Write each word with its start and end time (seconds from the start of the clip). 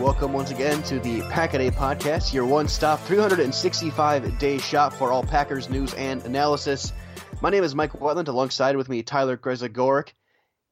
welcome 0.00 0.32
once 0.32 0.50
again 0.50 0.82
to 0.84 0.98
the 1.00 1.20
Pack 1.28 1.54
a 1.54 1.58
Day 1.58 1.70
Podcast, 1.70 2.32
your 2.32 2.46
one 2.46 2.68
stop 2.68 3.00
365 3.00 4.38
day 4.38 4.58
shop 4.58 4.92
for 4.92 5.12
all 5.12 5.22
Packers 5.22 5.68
news 5.68 5.92
and 5.94 6.24
analysis. 6.24 6.92
My 7.42 7.50
name 7.50 7.64
is 7.64 7.74
Mike 7.74 7.92
Wetland, 7.92 8.28
alongside 8.28 8.76
with 8.76 8.88
me, 8.88 9.02
Tyler 9.02 9.36
Grezagoric. 9.36 10.12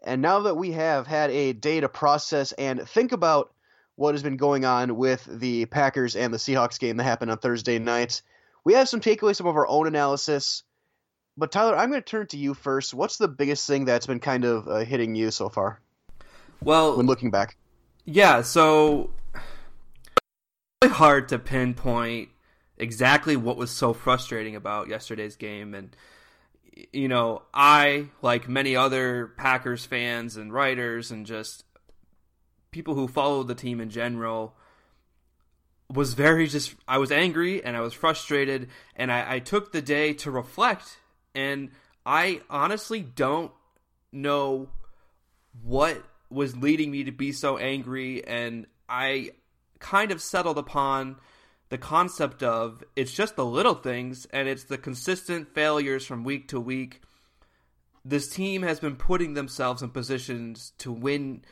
And 0.02 0.22
now 0.22 0.40
that 0.40 0.54
we 0.56 0.72
have 0.72 1.06
had 1.06 1.30
a 1.30 1.52
day 1.52 1.80
to 1.80 1.88
process 1.88 2.52
and 2.52 2.88
think 2.88 3.12
about 3.12 3.52
what 3.96 4.14
has 4.14 4.22
been 4.22 4.36
going 4.36 4.64
on 4.64 4.96
with 4.96 5.24
the 5.30 5.66
Packers 5.66 6.16
and 6.16 6.32
the 6.32 6.38
Seahawks 6.38 6.78
game 6.78 6.96
that 6.96 7.04
happened 7.04 7.30
on 7.30 7.38
Thursday 7.38 7.78
night, 7.78 8.22
we 8.64 8.74
have 8.74 8.88
some 8.88 9.00
takeaways, 9.00 9.36
some 9.36 9.46
of 9.46 9.56
our 9.56 9.66
own 9.66 9.86
analysis. 9.86 10.62
But 11.36 11.52
Tyler, 11.52 11.76
I'm 11.76 11.90
going 11.90 12.02
to 12.02 12.06
turn 12.08 12.26
to 12.28 12.36
you 12.38 12.54
first. 12.54 12.94
What's 12.94 13.18
the 13.18 13.28
biggest 13.28 13.66
thing 13.66 13.84
that's 13.84 14.06
been 14.06 14.20
kind 14.20 14.44
of 14.44 14.68
uh, 14.68 14.76
hitting 14.78 15.14
you 15.14 15.30
so 15.30 15.48
far 15.48 15.80
Well, 16.62 16.96
when 16.96 17.06
looking 17.06 17.30
back? 17.30 17.56
yeah, 18.04 18.40
so 18.40 19.10
really 20.82 20.94
hard 20.94 21.28
to 21.28 21.38
pinpoint 21.38 22.28
exactly 22.76 23.36
what 23.36 23.56
was 23.56 23.70
so 23.70 23.92
frustrating 23.92 24.54
about 24.54 24.88
yesterday's 24.88 25.36
game. 25.36 25.74
And 25.74 25.96
you 26.92 27.08
know, 27.08 27.42
I 27.52 28.08
like 28.22 28.48
many 28.48 28.76
other 28.76 29.32
Packers 29.36 29.84
fans 29.84 30.36
and 30.36 30.52
writers 30.52 31.10
and 31.10 31.26
just 31.26 31.64
people 32.70 32.94
who 32.94 33.08
follow 33.08 33.42
the 33.42 33.56
team 33.56 33.80
in 33.80 33.90
general 33.90 34.54
was 35.92 36.12
very 36.12 36.46
just 36.46 36.74
I 36.86 36.98
was 36.98 37.10
angry 37.10 37.64
and 37.64 37.76
I 37.76 37.80
was 37.80 37.94
frustrated 37.94 38.68
and 38.94 39.10
I, 39.10 39.34
I 39.34 39.38
took 39.40 39.72
the 39.72 39.82
day 39.82 40.12
to 40.14 40.30
reflect. 40.30 40.98
And 41.34 41.70
I 42.06 42.40
honestly 42.48 43.00
don't 43.00 43.50
know 44.12 44.68
what 45.62 46.00
was 46.30 46.56
leading 46.56 46.92
me 46.92 47.04
to 47.04 47.12
be 47.12 47.32
so 47.32 47.58
angry. 47.58 48.24
And 48.24 48.66
I 48.88 49.30
kind 49.78 50.10
of 50.10 50.22
settled 50.22 50.58
upon 50.58 51.16
the 51.68 51.78
concept 51.78 52.42
of 52.42 52.82
it's 52.96 53.12
just 53.12 53.36
the 53.36 53.44
little 53.44 53.74
things 53.74 54.26
and 54.32 54.48
it's 54.48 54.64
the 54.64 54.78
consistent 54.78 55.54
failures 55.54 56.06
from 56.06 56.24
week 56.24 56.48
to 56.48 56.60
week. 56.60 57.02
This 58.04 58.28
team 58.28 58.62
has 58.62 58.80
been 58.80 58.96
putting 58.96 59.34
themselves 59.34 59.82
in 59.82 59.90
positions 59.90 60.72
to 60.78 60.90
win 60.90 61.42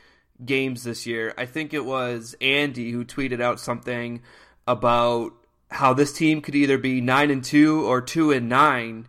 games 0.43 0.83
this 0.83 1.05
year. 1.05 1.33
I 1.37 1.45
think 1.45 1.73
it 1.73 1.85
was 1.85 2.35
Andy 2.41 2.91
who 2.91 3.05
tweeted 3.05 3.41
out 3.41 3.59
something 3.59 4.21
about 4.67 5.33
how 5.69 5.93
this 5.93 6.13
team 6.13 6.41
could 6.41 6.55
either 6.55 6.77
be 6.77 7.01
9 7.01 7.29
and 7.29 7.43
2 7.43 7.85
or 7.85 8.01
2 8.01 8.31
and 8.31 8.49
9 8.49 9.07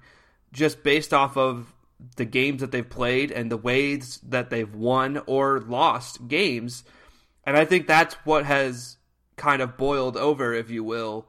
just 0.52 0.82
based 0.82 1.14
off 1.14 1.36
of 1.36 1.74
the 2.16 2.24
games 2.24 2.60
that 2.60 2.70
they've 2.70 2.88
played 2.88 3.30
and 3.30 3.50
the 3.50 3.56
ways 3.56 4.20
that 4.28 4.50
they've 4.50 4.74
won 4.74 5.22
or 5.26 5.60
lost 5.60 6.28
games. 6.28 6.84
And 7.44 7.56
I 7.56 7.64
think 7.64 7.86
that's 7.86 8.14
what 8.24 8.44
has 8.44 8.97
kind 9.38 9.62
of 9.62 9.76
boiled 9.76 10.16
over, 10.16 10.52
if 10.52 10.70
you 10.70 10.84
will, 10.84 11.26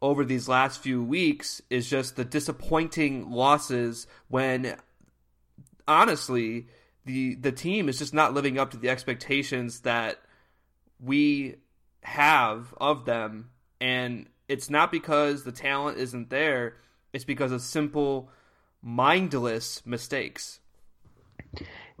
over 0.00 0.24
these 0.24 0.48
last 0.48 0.80
few 0.80 1.02
weeks 1.02 1.60
is 1.70 1.88
just 1.88 2.16
the 2.16 2.24
disappointing 2.24 3.30
losses 3.30 4.06
when 4.28 4.76
honestly 5.88 6.68
the 7.04 7.34
the 7.34 7.50
team 7.50 7.88
is 7.88 7.98
just 7.98 8.14
not 8.14 8.34
living 8.34 8.58
up 8.58 8.70
to 8.70 8.76
the 8.76 8.90
expectations 8.90 9.80
that 9.80 10.20
we 11.00 11.56
have 12.02 12.74
of 12.80 13.04
them. 13.04 13.50
And 13.80 14.28
it's 14.48 14.70
not 14.70 14.92
because 14.92 15.44
the 15.44 15.52
talent 15.52 15.98
isn't 15.98 16.30
there. 16.30 16.76
It's 17.12 17.24
because 17.24 17.52
of 17.52 17.60
simple 17.60 18.30
mindless 18.82 19.84
mistakes. 19.84 20.60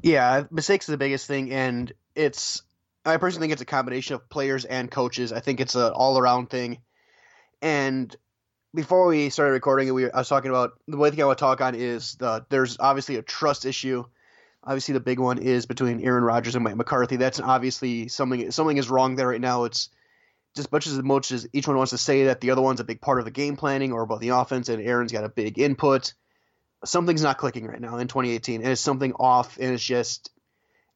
Yeah, 0.02 0.44
mistakes 0.50 0.88
is 0.88 0.92
the 0.92 0.98
biggest 0.98 1.26
thing, 1.26 1.50
and 1.52 1.92
it's 2.14 2.62
I 3.08 3.16
personally 3.16 3.44
think 3.44 3.52
it's 3.52 3.62
a 3.62 3.66
combination 3.66 4.14
of 4.14 4.28
players 4.28 4.64
and 4.64 4.90
coaches. 4.90 5.32
I 5.32 5.40
think 5.40 5.60
it's 5.60 5.74
an 5.74 5.92
all 5.92 6.18
around 6.18 6.50
thing. 6.50 6.78
And 7.62 8.14
before 8.74 9.06
we 9.06 9.30
started 9.30 9.52
recording, 9.52 9.92
we 9.94 10.10
I 10.10 10.18
was 10.18 10.28
talking 10.28 10.50
about 10.50 10.72
the 10.86 10.96
one 10.96 11.10
thing 11.10 11.22
I 11.22 11.26
want 11.26 11.38
to 11.38 11.44
talk 11.44 11.60
on 11.60 11.74
is 11.74 12.14
the 12.16 12.44
there's 12.48 12.76
obviously 12.78 13.16
a 13.16 13.22
trust 13.22 13.64
issue. 13.64 14.04
Obviously, 14.64 14.94
the 14.94 15.00
big 15.00 15.18
one 15.18 15.38
is 15.38 15.66
between 15.66 16.00
Aaron 16.00 16.24
Rodgers 16.24 16.54
and 16.54 16.64
Mike 16.64 16.76
McCarthy. 16.76 17.16
That's 17.16 17.40
obviously 17.40 18.08
something 18.08 18.50
something 18.50 18.76
is 18.76 18.90
wrong 18.90 19.16
there 19.16 19.28
right 19.28 19.40
now. 19.40 19.64
It's 19.64 19.88
just 20.54 20.72
much 20.72 20.86
as 20.86 21.02
much 21.02 21.30
as 21.30 21.46
each 21.52 21.66
one 21.66 21.76
wants 21.76 21.90
to 21.90 21.98
say 21.98 22.24
that 22.24 22.40
the 22.40 22.50
other 22.50 22.62
one's 22.62 22.80
a 22.80 22.84
big 22.84 23.00
part 23.00 23.18
of 23.18 23.24
the 23.24 23.30
game 23.30 23.56
planning 23.56 23.92
or 23.92 24.02
about 24.02 24.20
the 24.20 24.30
offense, 24.30 24.68
and 24.68 24.82
Aaron's 24.82 25.12
got 25.12 25.24
a 25.24 25.28
big 25.28 25.58
input 25.58 26.14
something's 26.84 27.22
not 27.22 27.38
clicking 27.38 27.66
right 27.66 27.80
now 27.80 27.96
in 27.98 28.06
2018 28.06 28.62
and 28.62 28.70
it's 28.70 28.80
something 28.80 29.12
off 29.14 29.58
and 29.58 29.72
it's 29.72 29.82
just 29.82 30.30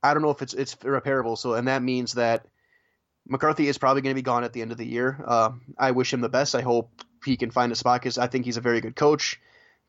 I 0.03 0.15
don't 0.15 0.23
know 0.23 0.31
if 0.31 0.43
it's 0.43 0.55
it's 0.55 0.75
repairable 0.77 1.39
so 1.39 1.55
and 1.55 1.69
that 1.69 1.83
means 1.83 2.15
that 2.15 2.47
McCarthy 3.27 3.69
is 3.69 3.79
probably 3.79 4.03
going 4.03 4.15
to 4.15 4.19
be 4.19 4.23
gone 4.23 4.45
at 4.45 4.53
the 4.53 4.63
end 4.63 4.73
of 4.73 4.79
the 4.79 4.87
year. 4.87 5.23
Uh, 5.25 5.53
I 5.79 5.93
wish 5.93 6.13
him 6.13 6.21
the 6.21 6.29
best. 6.29 6.55
I 6.55 6.61
hope 6.61 6.91
he 7.25 7.37
can 7.37 7.51
find 7.51 7.71
a 7.71 7.77
spot 7.77 8.01
because 8.01 8.19
I 8.19 8.27
think 8.27 8.45
he's 8.45 8.57
a 8.57 8.63
very 8.63 8.81
good 8.81 8.97
coach. 8.97 9.41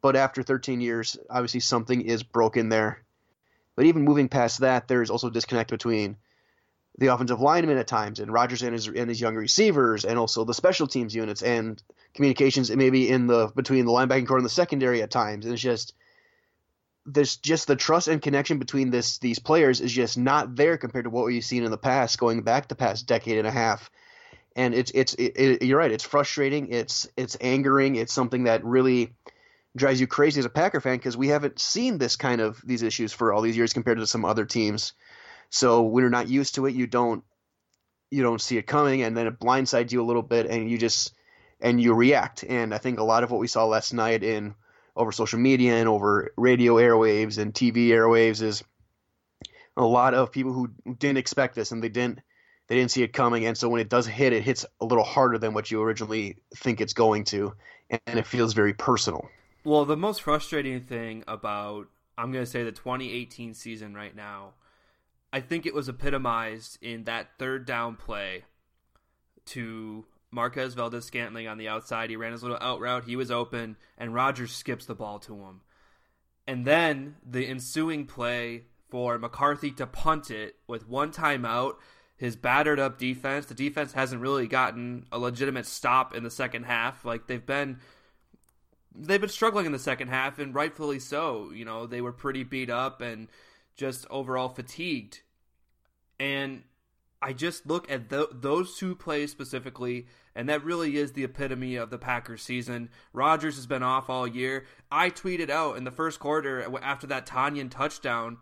But 0.01 0.15
after 0.15 0.43
13 0.43 0.81
years, 0.81 1.17
obviously 1.29 1.61
something 1.61 2.01
is 2.01 2.23
broken 2.23 2.69
there. 2.69 3.03
But 3.75 3.85
even 3.85 4.03
moving 4.03 4.29
past 4.29 4.59
that, 4.59 4.87
there's 4.87 5.09
also 5.09 5.27
a 5.27 5.31
disconnect 5.31 5.71
between 5.71 6.17
the 6.99 7.07
offensive 7.07 7.41
linemen 7.41 7.77
at 7.77 7.87
times 7.87 8.19
and 8.19 8.31
Rodgers 8.31 8.61
and 8.61 8.73
his 8.73 8.87
and 8.87 9.09
his 9.09 9.19
young 9.19 9.35
receivers 9.35 10.05
and 10.05 10.19
also 10.19 10.43
the 10.43 10.53
special 10.53 10.85
teams 10.85 11.15
units 11.15 11.41
and 11.41 11.81
communications 12.13 12.69
maybe 12.69 13.09
in 13.09 13.25
the 13.25 13.51
between 13.55 13.85
the 13.85 13.91
linebacking 13.91 14.27
corps 14.27 14.37
and 14.37 14.45
the 14.45 14.49
secondary 14.49 15.01
at 15.01 15.09
times. 15.09 15.45
And 15.45 15.53
it's 15.53 15.63
just 15.63 15.95
there's 17.05 17.37
just 17.37 17.67
the 17.67 17.75
trust 17.75 18.07
and 18.07 18.21
connection 18.21 18.59
between 18.59 18.89
this 18.89 19.17
these 19.17 19.39
players 19.39 19.81
is 19.81 19.91
just 19.91 20.17
not 20.17 20.55
there 20.55 20.77
compared 20.77 21.05
to 21.05 21.09
what 21.09 21.25
we've 21.25 21.43
seen 21.43 21.63
in 21.63 21.71
the 21.71 21.77
past, 21.77 22.17
going 22.17 22.41
back 22.43 22.67
the 22.67 22.75
past 22.75 23.07
decade 23.07 23.37
and 23.37 23.47
a 23.47 23.51
half. 23.51 23.91
And 24.55 24.73
it's 24.73 24.91
it's 24.93 25.13
it, 25.15 25.33
it, 25.35 25.61
you're 25.63 25.79
right. 25.79 25.91
It's 25.91 26.03
frustrating. 26.03 26.69
It's 26.69 27.09
it's 27.17 27.37
angering. 27.41 27.95
It's 27.95 28.13
something 28.13 28.43
that 28.43 28.63
really 28.63 29.13
drives 29.75 29.99
you 29.99 30.07
crazy 30.07 30.39
as 30.39 30.45
a 30.45 30.49
Packer 30.49 30.79
fan 30.79 30.97
because 30.97 31.17
we 31.17 31.29
haven't 31.29 31.59
seen 31.59 31.97
this 31.97 32.15
kind 32.15 32.39
of 32.39 32.61
these 32.63 32.83
issues 32.83 33.11
for 33.11 33.33
all 33.33 33.41
these 33.41 33.57
years 33.57 33.73
compared 33.73 33.97
to 33.97 34.07
some 34.07 34.25
other 34.25 34.45
teams. 34.45 34.93
So 35.49 35.83
when 35.83 36.03
you're 36.03 36.09
not 36.09 36.29
used 36.29 36.55
to 36.55 36.67
it, 36.67 36.75
you 36.75 36.87
don't 36.87 37.23
you 38.11 38.21
don't 38.21 38.41
see 38.41 38.57
it 38.57 38.67
coming, 38.67 39.01
and 39.01 39.17
then 39.17 39.27
it 39.27 39.39
blindsides 39.39 39.91
you 39.91 40.01
a 40.01 40.05
little 40.05 40.21
bit, 40.21 40.45
and 40.45 40.69
you 40.69 40.77
just 40.77 41.13
and 41.59 41.81
you 41.81 41.93
react. 41.93 42.43
And 42.47 42.73
I 42.73 42.77
think 42.77 42.99
a 42.99 43.03
lot 43.03 43.23
of 43.23 43.31
what 43.31 43.41
we 43.41 43.47
saw 43.47 43.65
last 43.65 43.93
night 43.93 44.23
in 44.23 44.53
over 44.95 45.11
social 45.11 45.39
media 45.39 45.75
and 45.75 45.89
over 45.89 46.31
radio 46.37 46.75
airwaves 46.75 47.37
and 47.37 47.53
TV 47.53 47.87
airwaves 47.87 48.41
is 48.41 48.63
a 49.75 49.83
lot 49.83 50.13
of 50.13 50.31
people 50.31 50.53
who 50.53 50.69
didn't 50.99 51.17
expect 51.17 51.55
this 51.55 51.71
and 51.71 51.83
they 51.83 51.89
didn't 51.89 52.19
they 52.67 52.75
didn't 52.75 52.91
see 52.91 53.03
it 53.03 53.11
coming. 53.11 53.45
And 53.45 53.57
so 53.57 53.67
when 53.67 53.81
it 53.81 53.89
does 53.89 54.07
hit, 54.07 54.31
it 54.33 54.41
hits 54.41 54.65
a 54.79 54.85
little 54.85 55.03
harder 55.03 55.37
than 55.37 55.53
what 55.53 55.69
you 55.69 55.81
originally 55.81 56.37
think 56.55 56.79
it's 56.79 56.93
going 56.93 57.25
to, 57.25 57.53
and 57.89 58.17
it 58.17 58.25
feels 58.25 58.53
very 58.53 58.73
personal. 58.73 59.29
Well, 59.65 59.85
the 59.85 59.97
most 59.97 60.21
frustrating 60.21 60.81
thing 60.81 61.23
about 61.27 61.87
I'm 62.17 62.31
going 62.31 62.45
to 62.45 62.49
say 62.49 62.63
the 62.63 62.71
2018 62.71 63.53
season 63.53 63.93
right 63.93 64.15
now, 64.15 64.53
I 65.31 65.41
think 65.41 65.65
it 65.65 65.73
was 65.73 65.89
epitomized 65.89 66.77
in 66.81 67.05
that 67.05 67.31
third 67.37 67.65
down 67.65 67.95
play 67.95 68.45
to 69.47 70.05
Marquez 70.33 70.73
Valdes-Scantling 70.73 71.47
on 71.47 71.57
the 71.57 71.67
outside. 71.67 72.09
He 72.09 72.15
ran 72.15 72.31
his 72.31 72.41
little 72.41 72.57
out 72.59 72.79
route. 72.79 73.05
He 73.05 73.15
was 73.15 73.31
open, 73.31 73.77
and 73.97 74.13
Rodgers 74.13 74.51
skips 74.51 74.85
the 74.85 74.95
ball 74.95 75.19
to 75.19 75.35
him. 75.35 75.61
And 76.47 76.65
then 76.65 77.15
the 77.25 77.47
ensuing 77.47 78.05
play 78.05 78.63
for 78.89 79.17
McCarthy 79.17 79.71
to 79.71 79.87
punt 79.87 80.29
it 80.29 80.55
with 80.67 80.87
one 80.87 81.11
timeout, 81.11 81.75
his 82.17 82.35
battered 82.35 82.79
up 82.79 82.97
defense. 82.97 83.45
The 83.45 83.53
defense 83.53 83.93
hasn't 83.93 84.21
really 84.21 84.47
gotten 84.47 85.05
a 85.11 85.17
legitimate 85.17 85.65
stop 85.65 86.13
in 86.13 86.23
the 86.23 86.29
second 86.29 86.63
half. 86.63 87.05
Like 87.05 87.27
they've 87.27 87.45
been 87.45 87.79
they've 88.95 89.21
been 89.21 89.29
struggling 89.29 89.65
in 89.65 89.71
the 89.71 89.79
second 89.79 90.09
half 90.09 90.37
and 90.37 90.53
rightfully 90.53 90.99
so. 90.99 91.51
You 91.51 91.65
know, 91.65 91.87
they 91.87 92.01
were 92.01 92.11
pretty 92.11 92.43
beat 92.43 92.69
up 92.69 93.01
and 93.01 93.29
just 93.75 94.05
overall 94.09 94.49
fatigued. 94.49 95.21
And 96.19 96.63
I 97.23 97.31
just 97.31 97.65
look 97.65 97.89
at 97.89 98.09
th- 98.09 98.27
those 98.33 98.75
two 98.75 98.95
plays 98.95 99.31
specifically, 99.31 100.07
and 100.35 100.49
that 100.49 100.65
really 100.65 100.97
is 100.97 101.13
the 101.13 101.23
epitome 101.23 101.77
of 101.77 101.89
the 101.89 101.97
Packers 101.97 102.41
season. 102.41 102.89
Rodgers 103.13 103.55
has 103.55 103.65
been 103.65 103.81
off 103.81 104.09
all 104.09 104.27
year. 104.27 104.65
I 104.91 105.09
tweeted 105.09 105.49
out 105.49 105.77
in 105.77 105.85
the 105.85 105.91
first 105.91 106.19
quarter 106.19 106.67
after 106.83 107.07
that 107.07 107.25
Tonyan 107.25 107.71
touchdown 107.71 108.39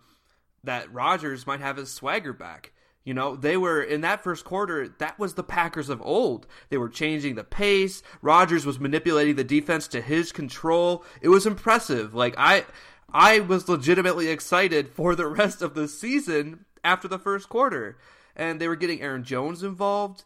that 0.63 0.91
Rodgers 0.91 1.45
might 1.45 1.59
have 1.59 1.77
his 1.77 1.93
swagger 1.93 2.33
back. 2.33 2.71
You 3.03 3.13
know, 3.13 3.35
they 3.35 3.55
were 3.55 3.83
in 3.83 4.01
that 4.01 4.23
first 4.23 4.45
quarter, 4.45 4.87
that 4.99 5.19
was 5.19 5.35
the 5.35 5.43
Packers 5.43 5.89
of 5.89 6.01
old. 6.01 6.47
They 6.69 6.77
were 6.77 6.89
changing 6.89 7.35
the 7.35 7.43
pace. 7.43 8.01
Rodgers 8.23 8.65
was 8.65 8.79
manipulating 8.79 9.35
the 9.35 9.43
defense 9.43 9.87
to 9.89 10.01
his 10.01 10.31
control. 10.31 11.05
It 11.21 11.29
was 11.29 11.45
impressive. 11.45 12.15
Like 12.15 12.33
I 12.37 12.65
I 13.13 13.41
was 13.41 13.69
legitimately 13.69 14.29
excited 14.29 14.89
for 14.89 15.15
the 15.15 15.27
rest 15.27 15.61
of 15.61 15.75
the 15.75 15.87
season 15.87 16.65
after 16.83 17.07
the 17.07 17.19
first 17.19 17.47
quarter. 17.47 17.97
And 18.35 18.59
they 18.59 18.67
were 18.67 18.75
getting 18.75 19.01
Aaron 19.01 19.23
Jones 19.23 19.63
involved 19.63 20.23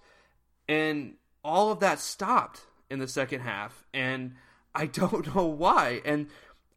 and 0.68 1.16
all 1.44 1.72
of 1.72 1.80
that 1.80 2.00
stopped 2.00 2.62
in 2.90 3.00
the 3.00 3.08
second 3.08 3.42
half 3.42 3.86
and 3.94 4.36
I 4.74 4.86
don't 4.86 5.34
know 5.36 5.46
why. 5.46 6.02
And 6.06 6.28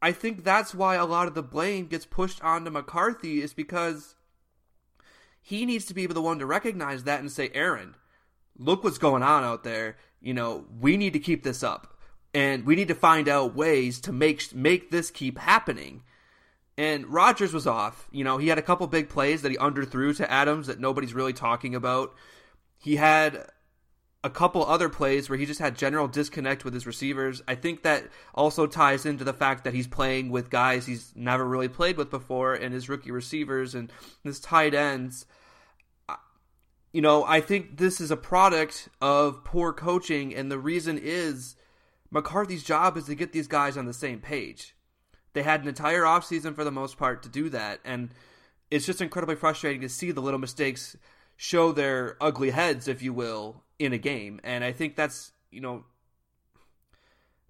I 0.01 0.13
think 0.13 0.45
that's 0.45 0.75
why 0.75 0.95
a 0.95 1.07
lot 1.07 1.29
of 1.29 1.35
the 1.35 1.43
blame 1.43 1.87
gets 1.87 2.07
pushed 2.07 2.43
onto 2.43 2.71
McCarthy 2.71 3.43
is 3.43 3.53
because 3.53 4.15
he 5.41 5.67
needs 5.67 5.87
to 5.87 5.95
be 5.95 6.07
the 6.07 6.23
one 6.23 6.39
to 6.39 6.47
recognize 6.47 7.05
that 7.05 7.21
and 7.21 7.33
say, 7.33 7.51
Aaron, 7.55 7.97
look 8.59 8.85
what's 8.85 8.99
going 8.99 9.23
on 9.23 9.45
out 9.45 9.65
there. 9.65 9.97
You 10.21 10.35
know, 10.35 10.67
we 10.81 10.97
need 10.97 11.15
to 11.15 11.19
keep 11.19 11.43
this 11.43 11.63
up. 11.63 11.99
And 12.35 12.67
we 12.67 12.77
need 12.77 12.89
to 12.89 12.95
find 12.95 13.29
out 13.29 13.57
ways 13.57 14.01
to 14.03 14.13
make 14.13 14.55
make 14.55 14.91
this 14.91 15.11
keep 15.11 15.39
happening. 15.39 16.03
And 16.79 17.09
Rodgers 17.09 17.53
was 17.53 17.67
off. 17.67 18.09
You 18.13 18.23
know, 18.23 18.39
he 18.39 18.47
had 18.47 18.57
a 18.57 18.63
couple 18.63 18.87
big 18.87 19.09
plays 19.09 19.43
that 19.43 19.51
he 19.51 19.59
underthrew 19.59 20.17
to 20.17 20.31
Adams 20.31 20.69
that 20.69 20.79
nobody's 20.79 21.13
really 21.13 21.33
talking 21.33 21.75
about. 21.75 22.15
He 22.79 22.95
had 22.95 23.45
a 24.23 24.31
couple 24.31 24.65
other 24.65 24.89
plays 24.89 25.29
where 25.29 25.39
he 25.39 25.45
just 25.45 25.59
had 25.59 25.77
general 25.77 26.07
disconnect 26.07 26.65
with 26.65 26.75
his 26.75 26.87
receivers. 26.87 27.43
I 27.49 27.57
think 27.57 27.83
that 27.83 28.05
also 28.33 28.69
ties 28.69 29.05
into 29.05 29.25
the 29.25 29.33
fact 29.33 29.65
that 29.65 29.75
he's 29.75 29.89
playing 29.89 30.31
with 30.31 30.51
guys 30.51 30.87
he's 30.87 31.13
never 31.17 31.45
really 31.45 31.69
played 31.69 31.97
with 31.97 32.11
before 32.11 32.55
and 32.55 32.73
his 32.73 32.89
rookie 32.89 33.11
receivers 33.11 33.75
and 33.75 33.93
his 34.23 34.39
tight 34.39 34.73
ends. 34.73 35.27
You 36.93 37.03
know, 37.03 37.25
I 37.25 37.41
think 37.41 37.79
this 37.79 38.01
is 38.01 38.13
a 38.13 38.17
product 38.17 38.89
of 39.01 39.43
poor 39.43 39.73
coaching, 39.73 40.35
and 40.35 40.51
the 40.51 40.59
reason 40.59 40.97
is 40.97 41.57
McCarthy's 42.11 42.63
job 42.63 42.97
is 42.97 43.07
to 43.07 43.17
get 43.17 43.33
these 43.33 43.49
guys 43.49 43.77
on 43.77 43.87
the 43.87 43.93
same 43.93 44.21
page. 44.21 44.77
They 45.39 45.45
had 45.45 45.63
an 45.63 45.69
entire 45.69 46.03
offseason 46.03 46.57
for 46.57 46.65
the 46.65 46.73
most 46.73 46.97
part 46.97 47.23
to 47.23 47.29
do 47.29 47.49
that, 47.51 47.79
and 47.85 48.11
it's 48.73 48.85
just 48.85 49.01
incredibly 49.01 49.37
frustrating 49.37 49.83
to 49.83 49.89
see 49.89 50.11
the 50.11 50.21
little 50.21 50.41
mistakes 50.41 50.97
show 51.37 51.71
their 51.71 52.17
ugly 52.21 52.51
heads, 52.51 52.89
if 52.89 53.03
you 53.03 53.13
will, 53.13 53.63
in 53.79 53.93
a 53.93 53.99
game. 53.99 54.41
And 54.43 54.65
I 54.65 54.73
think 54.73 54.97
that's, 54.97 55.31
you 55.53 55.61
know, 55.61 55.85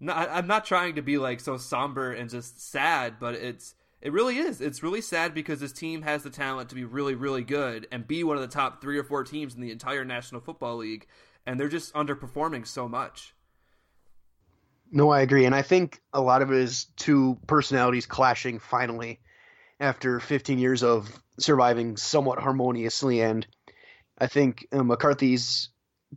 not, 0.00 0.28
I'm 0.30 0.46
not 0.46 0.66
trying 0.66 0.96
to 0.96 1.02
be 1.02 1.16
like 1.16 1.40
so 1.40 1.56
somber 1.56 2.12
and 2.12 2.28
just 2.28 2.60
sad, 2.60 3.14
but 3.18 3.34
it's 3.36 3.74
it 4.02 4.12
really 4.12 4.36
is. 4.36 4.60
It's 4.60 4.82
really 4.82 5.00
sad 5.00 5.32
because 5.32 5.60
this 5.60 5.72
team 5.72 6.02
has 6.02 6.22
the 6.22 6.28
talent 6.28 6.68
to 6.68 6.74
be 6.74 6.84
really, 6.84 7.14
really 7.14 7.42
good 7.42 7.88
and 7.90 8.06
be 8.06 8.22
one 8.22 8.36
of 8.36 8.42
the 8.42 8.54
top 8.54 8.82
three 8.82 8.98
or 8.98 9.02
four 9.02 9.24
teams 9.24 9.54
in 9.54 9.62
the 9.62 9.72
entire 9.72 10.04
National 10.04 10.42
Football 10.42 10.76
League, 10.76 11.06
and 11.46 11.58
they're 11.58 11.68
just 11.68 11.94
underperforming 11.94 12.66
so 12.66 12.86
much. 12.86 13.32
No, 14.90 15.10
I 15.10 15.20
agree, 15.20 15.44
and 15.44 15.54
I 15.54 15.62
think 15.62 16.00
a 16.12 16.20
lot 16.20 16.40
of 16.40 16.50
it 16.50 16.58
is 16.58 16.86
two 16.96 17.38
personalities 17.46 18.06
clashing 18.06 18.58
finally 18.58 19.20
after 19.80 20.18
15 20.18 20.58
years 20.58 20.82
of 20.82 21.08
surviving 21.38 21.96
somewhat 21.96 22.38
harmoniously. 22.38 23.20
And 23.20 23.46
I 24.18 24.26
think 24.26 24.66
uh, 24.72 24.82
McCarthy's 24.82 25.68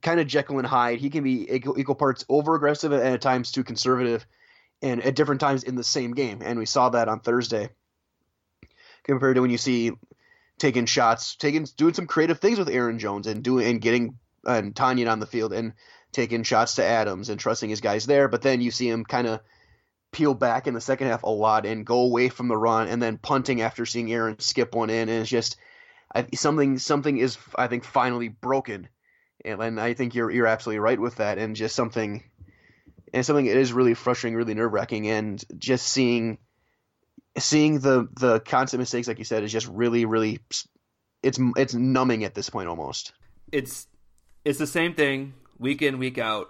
kind 0.02 0.20
of 0.20 0.28
Jekyll 0.28 0.58
and 0.58 0.68
Hyde. 0.68 1.00
He 1.00 1.10
can 1.10 1.24
be 1.24 1.54
equal, 1.54 1.78
equal 1.78 1.96
parts 1.96 2.26
over 2.30 2.56
aggressive 2.56 2.92
and 2.92 3.02
at 3.02 3.22
times 3.22 3.52
too 3.52 3.64
conservative, 3.64 4.26
and 4.82 5.02
at 5.04 5.16
different 5.16 5.42
times 5.42 5.64
in 5.64 5.76
the 5.76 5.84
same 5.84 6.14
game. 6.14 6.42
And 6.44 6.58
we 6.58 6.66
saw 6.66 6.90
that 6.90 7.10
on 7.10 7.20
Thursday 7.20 7.70
compared 9.04 9.36
to 9.36 9.42
when 9.42 9.52
you 9.52 9.58
see 9.58 9.92
taking 10.58 10.86
shots, 10.86 11.36
taking 11.36 11.68
doing 11.76 11.94
some 11.94 12.08
creative 12.08 12.40
things 12.40 12.58
with 12.58 12.70
Aaron 12.70 13.00
Jones 13.00 13.28
and 13.28 13.44
doing 13.44 13.68
and 13.68 13.82
getting 13.82 14.18
and 14.46 14.74
Tonyan 14.74 15.12
on 15.12 15.20
the 15.20 15.28
field 15.28 15.54
and 15.54 15.74
taking 16.12 16.44
shots 16.44 16.76
to 16.76 16.84
Adams 16.84 17.30
and 17.30 17.40
trusting 17.40 17.70
his 17.70 17.82
guys 17.82 18.06
there. 18.06 18.28
But 18.28 18.42
then 18.42 18.62
you 18.62 18.72
see 18.72 18.90
him 18.90 19.06
kind 19.06 19.28
of 19.28 19.42
peel 20.12 20.34
back 20.34 20.68
in 20.68 20.74
the 20.74 20.82
second 20.82 21.08
half 21.08 21.24
a 21.24 21.30
lot 21.30 21.66
and 21.66 21.86
go 21.86 22.02
away 22.02 22.30
from 22.30 22.48
the 22.48 22.58
run 22.58 22.88
and 22.88 23.02
then 23.02 23.18
punting 23.18 23.62
after 23.62 23.86
seeing 23.86 24.12
Aaron 24.12 24.38
skip 24.40 24.76
one 24.76 24.90
in 24.90 25.08
and 25.08 25.22
it's 25.22 25.30
just 25.30 25.56
I, 26.14 26.28
something 26.34 26.78
something 26.80 27.18
is 27.18 27.38
I 27.56 27.68
think 27.68 27.86
finally 27.86 28.28
broken 28.28 28.90
and 29.44 29.80
I 29.80 29.94
think 29.94 30.16
you're 30.16 30.32
you're 30.32 30.48
absolutely 30.48 30.80
right 30.80 31.00
with 31.00 31.16
that, 31.16 31.38
and 31.38 31.56
just 31.56 31.76
something, 31.76 32.24
and 33.14 33.26
something 33.26 33.46
is 33.46 33.74
really 33.74 33.94
frustrating, 33.94 34.36
really 34.36 34.54
nerve 34.54 34.72
wracking, 34.72 35.08
and 35.08 35.44
just 35.58 35.88
seeing, 35.88 36.38
seeing 37.38 37.80
the 37.80 38.08
the 38.20 38.40
constant 38.40 38.80
mistakes, 38.80 39.08
like 39.08 39.20
you 39.20 39.26
said, 39.26 39.44
is 39.44 39.52
just 39.52 39.68
really 39.68 40.06
really, 40.06 40.40
it's 41.24 41.40
it's 41.56 41.74
numbing 41.74 42.24
at 42.24 42.36
this 42.36 42.50
point 42.50 42.70
almost. 42.70 43.14
It's 43.52 43.88
it's 44.46 44.60
the 44.60 44.68
same 44.68 44.94
thing 44.94 45.34
week 45.62 45.82
in 45.82 45.98
week 45.98 46.18
out. 46.18 46.50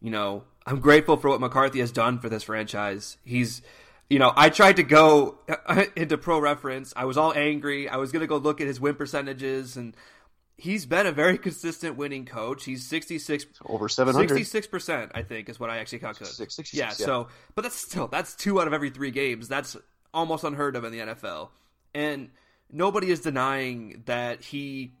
You 0.00 0.10
know, 0.10 0.44
I'm 0.66 0.80
grateful 0.80 1.16
for 1.16 1.28
what 1.28 1.40
McCarthy 1.40 1.80
has 1.80 1.92
done 1.92 2.18
for 2.18 2.28
this 2.28 2.44
franchise. 2.44 3.18
He's 3.24 3.60
you 4.08 4.18
know, 4.18 4.32
I 4.36 4.50
tried 4.50 4.76
to 4.76 4.82
go 4.82 5.38
into 5.96 6.18
pro 6.18 6.38
reference. 6.38 6.92
I 6.96 7.04
was 7.04 7.16
all 7.16 7.32
angry. 7.34 7.88
I 7.88 7.96
was 7.96 8.12
going 8.12 8.20
to 8.20 8.26
go 8.26 8.36
look 8.36 8.60
at 8.60 8.66
his 8.66 8.80
win 8.80 8.94
percentages 8.94 9.76
and 9.76 9.96
he's 10.56 10.86
been 10.86 11.06
a 11.06 11.12
very 11.12 11.38
consistent 11.38 11.96
winning 11.96 12.26
coach. 12.26 12.64
He's 12.64 12.86
66 12.86 13.46
over 13.66 13.88
700. 13.88 14.30
66% 14.30 15.10
I 15.14 15.22
think 15.22 15.48
is 15.48 15.58
what 15.58 15.70
I 15.70 15.78
actually 15.78 16.00
calculated. 16.00 16.36
66, 16.36 16.74
yeah, 16.74 16.86
yeah, 16.86 16.90
so 16.90 17.28
but 17.54 17.62
that's 17.62 17.76
still 17.76 18.06
that's 18.06 18.34
two 18.34 18.60
out 18.60 18.66
of 18.66 18.72
every 18.72 18.90
3 18.90 19.10
games. 19.10 19.48
That's 19.48 19.76
almost 20.12 20.44
unheard 20.44 20.76
of 20.76 20.84
in 20.84 20.92
the 20.92 20.98
NFL. 20.98 21.48
And 21.94 22.30
nobody 22.70 23.10
is 23.10 23.20
denying 23.20 24.02
that 24.06 24.42
he 24.42 24.92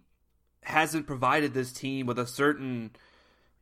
hasn't 0.62 1.06
provided 1.06 1.52
this 1.52 1.72
team 1.72 2.06
with 2.06 2.18
a 2.18 2.26
certain 2.26 2.90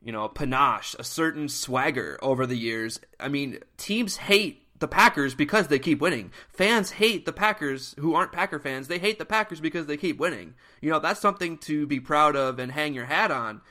you 0.03 0.11
know, 0.11 0.27
panache, 0.27 0.95
a 0.99 1.03
certain 1.03 1.47
swagger 1.47 2.17
over 2.21 2.45
the 2.45 2.57
years. 2.57 2.99
I 3.19 3.29
mean, 3.29 3.59
teams 3.77 4.17
hate 4.17 4.63
the 4.79 4.87
Packers 4.87 5.33
because 5.33 5.67
they 5.67 5.79
keep 5.79 6.01
winning. 6.01 6.31
Fans 6.49 6.91
hate 6.91 7.25
the 7.25 7.31
Packers 7.31 7.95
who 7.99 8.15
aren't 8.15 8.33
Packer 8.33 8.59
fans. 8.59 8.87
They 8.89 8.99
hate 8.99 9.17
the 9.17 9.25
Packers 9.25 9.61
because 9.61 9.85
they 9.85 9.95
keep 9.95 10.19
winning. 10.19 10.55
You 10.81 10.89
know, 10.89 10.99
that's 10.99 11.21
something 11.21 11.57
to 11.59 11.87
be 11.87 12.01
proud 12.01 12.35
of 12.35 12.59
and 12.59 12.71
hang 12.71 12.93
your 12.93 13.05
hat 13.05 13.31
on. 13.31 13.61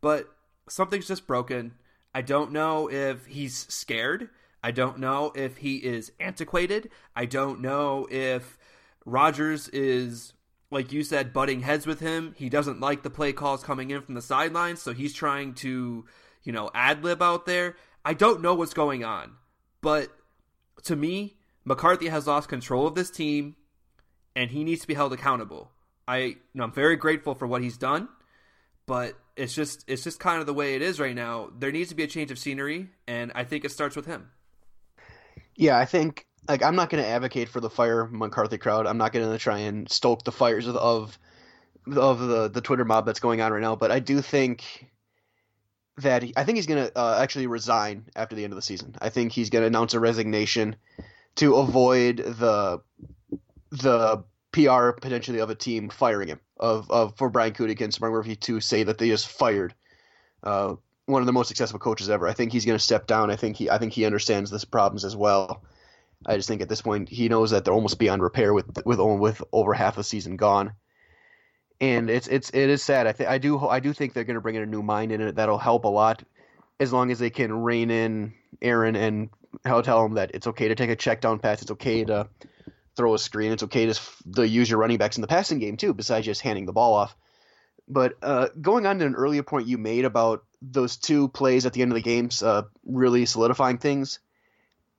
But 0.00 0.32
something's 0.68 1.06
just 1.06 1.26
broken. 1.26 1.74
I 2.14 2.22
don't 2.22 2.52
know 2.52 2.90
if 2.90 3.26
he's 3.26 3.66
scared. 3.68 4.30
I 4.64 4.70
don't 4.70 4.98
know 4.98 5.32
if 5.34 5.58
he 5.58 5.76
is 5.76 6.12
antiquated. 6.20 6.90
I 7.14 7.26
don't 7.26 7.60
know 7.60 8.06
if 8.10 8.56
Rodgers 9.04 9.68
is 9.68 10.32
like 10.72 10.90
you 10.90 11.04
said 11.04 11.32
butting 11.32 11.60
heads 11.60 11.86
with 11.86 12.00
him. 12.00 12.34
He 12.36 12.48
doesn't 12.48 12.80
like 12.80 13.02
the 13.02 13.10
play 13.10 13.32
calls 13.32 13.62
coming 13.62 13.90
in 13.90 14.00
from 14.00 14.14
the 14.14 14.22
sidelines, 14.22 14.80
so 14.80 14.92
he's 14.92 15.12
trying 15.12 15.54
to, 15.56 16.06
you 16.42 16.52
know, 16.52 16.70
ad 16.74 17.04
lib 17.04 17.22
out 17.22 17.46
there. 17.46 17.76
I 18.04 18.14
don't 18.14 18.40
know 18.40 18.54
what's 18.54 18.74
going 18.74 19.04
on. 19.04 19.32
But 19.82 20.08
to 20.84 20.96
me, 20.96 21.36
McCarthy 21.64 22.08
has 22.08 22.26
lost 22.26 22.48
control 22.48 22.86
of 22.86 22.94
this 22.94 23.10
team, 23.10 23.54
and 24.34 24.50
he 24.50 24.64
needs 24.64 24.80
to 24.80 24.86
be 24.86 24.94
held 24.94 25.12
accountable. 25.12 25.70
I, 26.08 26.18
you 26.18 26.36
know, 26.54 26.64
I'm 26.64 26.72
very 26.72 26.96
grateful 26.96 27.34
for 27.34 27.46
what 27.46 27.62
he's 27.62 27.76
done, 27.76 28.08
but 28.86 29.14
it's 29.36 29.54
just 29.54 29.84
it's 29.86 30.02
just 30.02 30.18
kind 30.18 30.40
of 30.40 30.46
the 30.46 30.54
way 30.54 30.74
it 30.74 30.82
is 30.82 30.98
right 30.98 31.14
now. 31.14 31.50
There 31.56 31.70
needs 31.70 31.90
to 31.90 31.94
be 31.94 32.02
a 32.02 32.08
change 32.08 32.30
of 32.30 32.38
scenery, 32.38 32.88
and 33.06 33.30
I 33.34 33.44
think 33.44 33.64
it 33.64 33.70
starts 33.70 33.94
with 33.94 34.06
him. 34.06 34.30
Yeah, 35.54 35.78
I 35.78 35.84
think 35.84 36.26
like 36.48 36.62
I'm 36.62 36.76
not 36.76 36.90
going 36.90 37.02
to 37.02 37.08
advocate 37.08 37.48
for 37.48 37.60
the 37.60 37.70
fire 37.70 38.06
McCarthy 38.06 38.58
crowd. 38.58 38.86
I'm 38.86 38.98
not 38.98 39.12
going 39.12 39.30
to 39.30 39.38
try 39.38 39.58
and 39.58 39.90
stoke 39.90 40.24
the 40.24 40.32
fires 40.32 40.66
of 40.66 40.76
of, 40.76 41.18
of 41.94 42.20
the 42.20 42.48
the 42.48 42.60
Twitter 42.60 42.84
mob 42.84 43.06
that's 43.06 43.20
going 43.20 43.40
on 43.40 43.52
right 43.52 43.62
now. 43.62 43.76
But 43.76 43.90
I 43.90 44.00
do 44.00 44.20
think 44.20 44.86
that 45.98 46.22
he, 46.22 46.32
I 46.36 46.44
think 46.44 46.56
he's 46.56 46.66
going 46.66 46.86
to 46.86 46.98
uh, 46.98 47.18
actually 47.22 47.46
resign 47.46 48.06
after 48.16 48.34
the 48.34 48.44
end 48.44 48.52
of 48.52 48.56
the 48.56 48.62
season. 48.62 48.96
I 49.00 49.08
think 49.08 49.32
he's 49.32 49.50
going 49.50 49.62
to 49.62 49.66
announce 49.66 49.94
a 49.94 50.00
resignation 50.00 50.76
to 51.36 51.56
avoid 51.56 52.18
the 52.18 52.80
the 53.70 54.24
PR 54.52 54.90
potentially 54.90 55.38
of 55.38 55.48
a 55.48 55.54
team 55.54 55.88
firing 55.88 56.28
him 56.28 56.40
of, 56.58 56.90
of 56.90 57.16
for 57.16 57.30
Brian 57.30 57.52
Gutekunst, 57.52 58.00
Mark 58.00 58.12
Murphy 58.12 58.36
to 58.36 58.60
say 58.60 58.82
that 58.82 58.98
they 58.98 59.08
just 59.08 59.28
fired 59.28 59.74
uh, 60.42 60.74
one 61.06 61.22
of 61.22 61.26
the 61.26 61.32
most 61.32 61.48
successful 61.48 61.80
coaches 61.80 62.10
ever. 62.10 62.28
I 62.28 62.32
think 62.32 62.52
he's 62.52 62.66
going 62.66 62.78
to 62.78 62.84
step 62.84 63.06
down. 63.06 63.30
I 63.30 63.36
think 63.36 63.56
he 63.56 63.70
I 63.70 63.78
think 63.78 63.92
he 63.92 64.04
understands 64.04 64.50
this 64.50 64.64
problems 64.64 65.04
as 65.04 65.16
well. 65.16 65.62
I 66.26 66.36
just 66.36 66.48
think 66.48 66.62
at 66.62 66.68
this 66.68 66.82
point 66.82 67.08
he 67.08 67.28
knows 67.28 67.50
that 67.50 67.64
they're 67.64 67.74
almost 67.74 67.98
beyond 67.98 68.22
repair 68.22 68.52
with 68.54 68.84
with 68.84 69.00
with 69.00 69.42
over 69.52 69.74
half 69.74 69.96
the 69.96 70.04
season 70.04 70.36
gone 70.36 70.72
and 71.82 72.08
it's 72.08 72.28
it's 72.28 72.50
it 72.50 72.70
is 72.70 72.80
sad. 72.80 73.08
I 73.08 73.12
think 73.12 73.28
I 73.28 73.38
do 73.38 73.58
I 73.58 73.80
do 73.80 73.92
think 73.92 74.14
they're 74.14 74.24
going 74.24 74.36
to 74.36 74.40
bring 74.40 74.54
in 74.54 74.62
a 74.62 74.66
new 74.66 74.82
mind 74.82 75.10
in 75.10 75.20
it 75.20 75.34
that'll 75.34 75.58
help 75.58 75.84
a 75.84 75.88
lot, 75.88 76.22
as 76.78 76.92
long 76.92 77.10
as 77.10 77.18
they 77.18 77.28
can 77.28 77.52
rein 77.52 77.90
in 77.90 78.34
Aaron 78.62 78.94
and 78.94 79.30
how 79.64 79.82
tell 79.82 80.04
him 80.04 80.14
that 80.14 80.30
it's 80.32 80.46
okay 80.46 80.68
to 80.68 80.76
take 80.76 80.90
a 80.90 80.96
check 80.96 81.20
down 81.20 81.40
pass, 81.40 81.60
it's 81.60 81.72
okay 81.72 82.04
to 82.04 82.28
throw 82.96 83.14
a 83.14 83.18
screen, 83.18 83.50
it's 83.50 83.64
okay 83.64 83.86
to, 83.86 84.00
to 84.36 84.46
use 84.46 84.70
your 84.70 84.78
running 84.78 84.98
backs 84.98 85.16
in 85.16 85.22
the 85.22 85.26
passing 85.26 85.58
game 85.58 85.76
too, 85.76 85.92
besides 85.92 86.24
just 86.24 86.40
handing 86.40 86.66
the 86.66 86.72
ball 86.72 86.94
off. 86.94 87.16
But 87.88 88.14
uh, 88.22 88.48
going 88.60 88.86
on 88.86 89.00
to 89.00 89.06
an 89.06 89.16
earlier 89.16 89.42
point 89.42 89.66
you 89.66 89.76
made 89.76 90.04
about 90.04 90.44
those 90.62 90.96
two 90.96 91.28
plays 91.28 91.66
at 91.66 91.72
the 91.72 91.82
end 91.82 91.90
of 91.90 91.96
the 91.96 92.02
games 92.02 92.44
uh, 92.44 92.62
really 92.86 93.26
solidifying 93.26 93.78
things, 93.78 94.20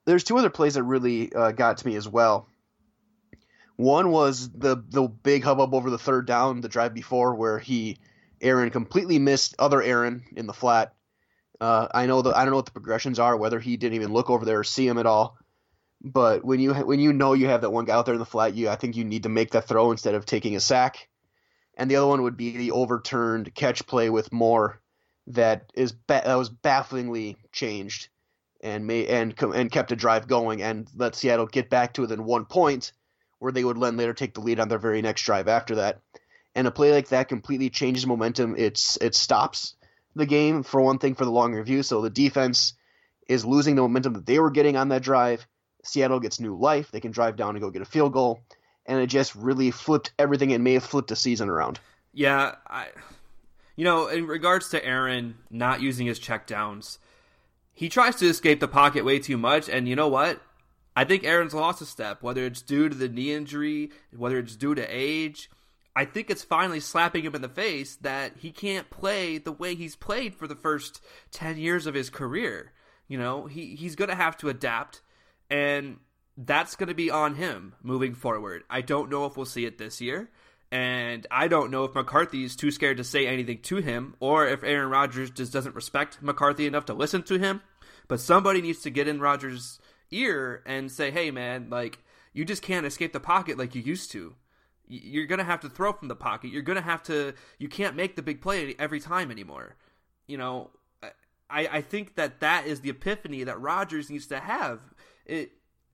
there's 0.05 0.23
two 0.23 0.37
other 0.37 0.49
plays 0.49 0.75
that 0.75 0.83
really 0.83 1.33
uh, 1.33 1.51
got 1.51 1.77
to 1.77 1.87
me 1.87 1.95
as 1.95 2.07
well 2.07 2.47
One 3.77 4.11
was 4.11 4.49
the 4.51 4.77
the 4.89 5.07
big 5.07 5.43
hubbub 5.43 5.73
over 5.73 5.89
the 5.89 5.97
third 5.97 6.27
down, 6.27 6.61
the 6.61 6.69
drive 6.69 6.93
before, 6.93 7.35
where 7.35 7.59
he 7.59 7.99
Aaron 8.41 8.69
completely 8.69 9.19
missed 9.19 9.55
other 9.59 9.81
Aaron 9.81 10.23
in 10.35 10.45
the 10.47 10.53
flat. 10.53 10.93
Uh, 11.59 11.87
I 11.93 12.05
know 12.05 12.21
the 12.21 12.31
I 12.37 12.43
don't 12.45 12.51
know 12.51 12.57
what 12.57 12.65
the 12.67 12.71
progressions 12.71 13.19
are, 13.19 13.37
whether 13.37 13.59
he 13.59 13.77
didn't 13.77 13.95
even 13.95 14.13
look 14.13 14.29
over 14.29 14.45
there 14.45 14.59
or 14.59 14.63
see 14.63 14.87
him 14.87 14.97
at 14.99 15.05
all. 15.07 15.37
But 16.01 16.45
when 16.45 16.59
you 16.59 16.73
when 16.73 16.99
you 16.99 17.13
know 17.13 17.33
you 17.33 17.47
have 17.47 17.61
that 17.61 17.71
one 17.71 17.85
guy 17.85 17.93
out 17.95 18.05
there 18.05 18.15
in 18.15 18.19
the 18.19 18.25
flat, 18.25 18.55
you 18.55 18.69
I 18.69 18.75
think 18.75 18.95
you 18.97 19.05
need 19.05 19.23
to 19.23 19.29
make 19.29 19.51
that 19.51 19.67
throw 19.67 19.91
instead 19.91 20.15
of 20.15 20.25
taking 20.25 20.55
a 20.55 20.59
sack. 20.59 21.09
And 21.77 21.89
the 21.89 21.95
other 21.97 22.07
one 22.07 22.23
would 22.23 22.37
be 22.37 22.57
the 22.57 22.71
overturned 22.71 23.53
catch 23.55 23.85
play 23.87 24.09
with 24.09 24.31
Moore 24.33 24.81
that 25.27 25.71
is 25.75 25.95
that 26.07 26.27
was 26.37 26.49
bafflingly 26.49 27.37
changed 27.51 28.09
and 28.63 28.87
may 28.87 29.05
and 29.05 29.39
and 29.39 29.71
kept 29.71 29.91
a 29.91 29.95
drive 29.95 30.27
going 30.27 30.63
and 30.63 30.89
let 30.95 31.15
Seattle 31.15 31.45
get 31.45 31.69
back 31.69 31.93
to 31.93 32.01
within 32.01 32.23
one 32.23 32.45
point, 32.45 32.93
where 33.39 33.51
they 33.51 33.63
would 33.63 33.79
then 33.79 33.97
later 33.97 34.13
take 34.13 34.33
the 34.33 34.41
lead 34.41 34.59
on 34.59 34.69
their 34.69 34.79
very 34.79 35.01
next 35.01 35.23
drive 35.23 35.47
after 35.47 35.75
that. 35.75 35.99
And 36.55 36.65
a 36.65 36.71
play 36.71 36.91
like 36.91 37.09
that 37.09 37.27
completely 37.27 37.69
changes 37.69 38.07
momentum. 38.07 38.55
It's 38.57 38.97
it 39.01 39.13
stops 39.13 39.75
the 40.15 40.25
game 40.25 40.63
for 40.63 40.81
one 40.81 40.97
thing 40.97 41.13
for 41.13 41.25
the 41.25 41.31
long 41.31 41.53
review. 41.53 41.83
So 41.83 42.01
the 42.01 42.09
defense 42.09 42.73
is 43.27 43.45
losing 43.45 43.75
the 43.75 43.81
momentum 43.81 44.13
that 44.13 44.25
they 44.25 44.39
were 44.39 44.51
getting 44.51 44.77
on 44.77 44.89
that 44.89 45.03
drive. 45.03 45.45
Seattle 45.83 46.19
gets 46.19 46.39
new 46.39 46.57
life. 46.57 46.89
They 46.91 47.01
can 47.01 47.11
drive 47.11 47.35
down 47.35 47.55
and 47.55 47.61
go 47.61 47.69
get 47.69 47.81
a 47.81 47.85
field 47.85 48.13
goal, 48.13 48.41
and 48.85 48.99
it 48.99 49.07
just 49.07 49.35
really 49.35 49.71
flipped 49.71 50.13
everything. 50.17 50.51
It 50.51 50.61
may 50.61 50.73
have 50.73 50.83
flipped 50.83 51.09
the 51.09 51.15
season 51.15 51.49
around. 51.49 51.79
Yeah, 52.13 52.55
I, 52.67 52.87
you 53.75 53.83
know, 53.83 54.07
in 54.07 54.27
regards 54.27 54.69
to 54.69 54.85
Aaron 54.85 55.35
not 55.49 55.81
using 55.81 56.07
his 56.07 56.19
checkdowns, 56.19 56.99
he 57.73 57.89
tries 57.89 58.15
to 58.17 58.27
escape 58.27 58.59
the 58.59 58.67
pocket 58.67 59.03
way 59.03 59.19
too 59.19 59.37
much, 59.37 59.67
and 59.67 59.87
you 59.87 59.95
know 59.95 60.07
what? 60.07 60.41
I 60.95 61.05
think 61.05 61.23
Aaron's 61.23 61.55
lost 61.55 61.81
a 61.81 61.85
step, 61.85 62.21
whether 62.21 62.45
it's 62.45 62.61
due 62.61 62.87
to 62.87 62.95
the 62.95 63.09
knee 63.09 63.33
injury, 63.33 63.91
whether 64.15 64.37
it's 64.37 64.55
due 64.55 64.75
to 64.75 64.85
age. 64.87 65.49
I 65.95 66.05
think 66.05 66.29
it's 66.29 66.43
finally 66.43 66.79
slapping 66.79 67.23
him 67.23 67.35
in 67.35 67.41
the 67.41 67.49
face 67.49 67.95
that 67.97 68.33
he 68.37 68.51
can't 68.51 68.89
play 68.89 69.37
the 69.37 69.51
way 69.51 69.75
he's 69.75 69.95
played 69.95 70.35
for 70.35 70.47
the 70.47 70.55
first 70.55 71.03
10 71.31 71.57
years 71.57 71.87
of 71.87 71.93
his 71.93 72.09
career. 72.09 72.73
You 73.07 73.17
know, 73.17 73.45
he, 73.45 73.75
he's 73.75 73.95
going 73.95 74.09
to 74.09 74.15
have 74.15 74.37
to 74.37 74.49
adapt, 74.49 75.01
and 75.49 75.97
that's 76.37 76.75
going 76.75 76.89
to 76.89 76.95
be 76.95 77.11
on 77.11 77.35
him 77.35 77.75
moving 77.81 78.13
forward. 78.13 78.63
I 78.69 78.81
don't 78.81 79.09
know 79.09 79.25
if 79.25 79.35
we'll 79.35 79.45
see 79.45 79.65
it 79.65 79.77
this 79.77 80.01
year, 80.01 80.29
and 80.73 81.27
I 81.29 81.47
don't 81.47 81.71
know 81.71 81.83
if 81.83 81.93
McCarthy 81.93 82.43
is 82.43 82.55
too 82.55 82.71
scared 82.71 82.97
to 82.97 83.03
say 83.03 83.27
anything 83.27 83.59
to 83.63 83.75
him, 83.77 84.15
or 84.19 84.47
if 84.47 84.63
Aaron 84.63 84.89
Rodgers 84.89 85.29
just 85.29 85.53
doesn't 85.53 85.75
respect 85.75 86.21
McCarthy 86.21 86.65
enough 86.65 86.85
to 86.85 86.93
listen 86.93 87.21
to 87.23 87.37
him. 87.37 87.61
But 88.07 88.19
somebody 88.19 88.61
needs 88.61 88.81
to 88.81 88.89
get 88.89 89.07
in 89.07 89.21
Rodgers' 89.21 89.79
ear 90.11 90.63
and 90.65 90.91
say, 90.91 91.11
hey, 91.11 91.31
man, 91.31 91.69
like, 91.69 91.99
you 92.33 92.43
just 92.43 92.63
can't 92.63 92.85
escape 92.85 93.13
the 93.13 93.19
pocket 93.19 93.57
like 93.57 93.75
you 93.75 93.81
used 93.81 94.11
to 94.11 94.35
you're 94.85 95.25
going 95.25 95.39
to 95.39 95.45
have 95.45 95.61
to 95.61 95.69
throw 95.69 95.93
from 95.93 96.07
the 96.07 96.15
pocket. 96.15 96.51
You're 96.51 96.61
going 96.61 96.75
to 96.75 96.83
have 96.83 97.03
to. 97.03 97.33
You 97.57 97.69
can't 97.69 97.95
make 97.95 98.15
the 98.15 98.21
big 98.21 98.41
play 98.41 98.75
every 98.77 98.99
time 98.99 99.31
anymore. 99.31 99.75
You 100.27 100.37
know, 100.37 100.71
I 101.49 101.67
I 101.67 101.81
think 101.81 102.15
that 102.15 102.41
that 102.41 102.67
is 102.67 102.81
the 102.81 102.89
epiphany 102.89 103.43
that 103.45 103.59
Rodgers 103.59 104.09
needs 104.09 104.27
to 104.27 104.39
have. 104.39 104.81
It. 105.25 105.51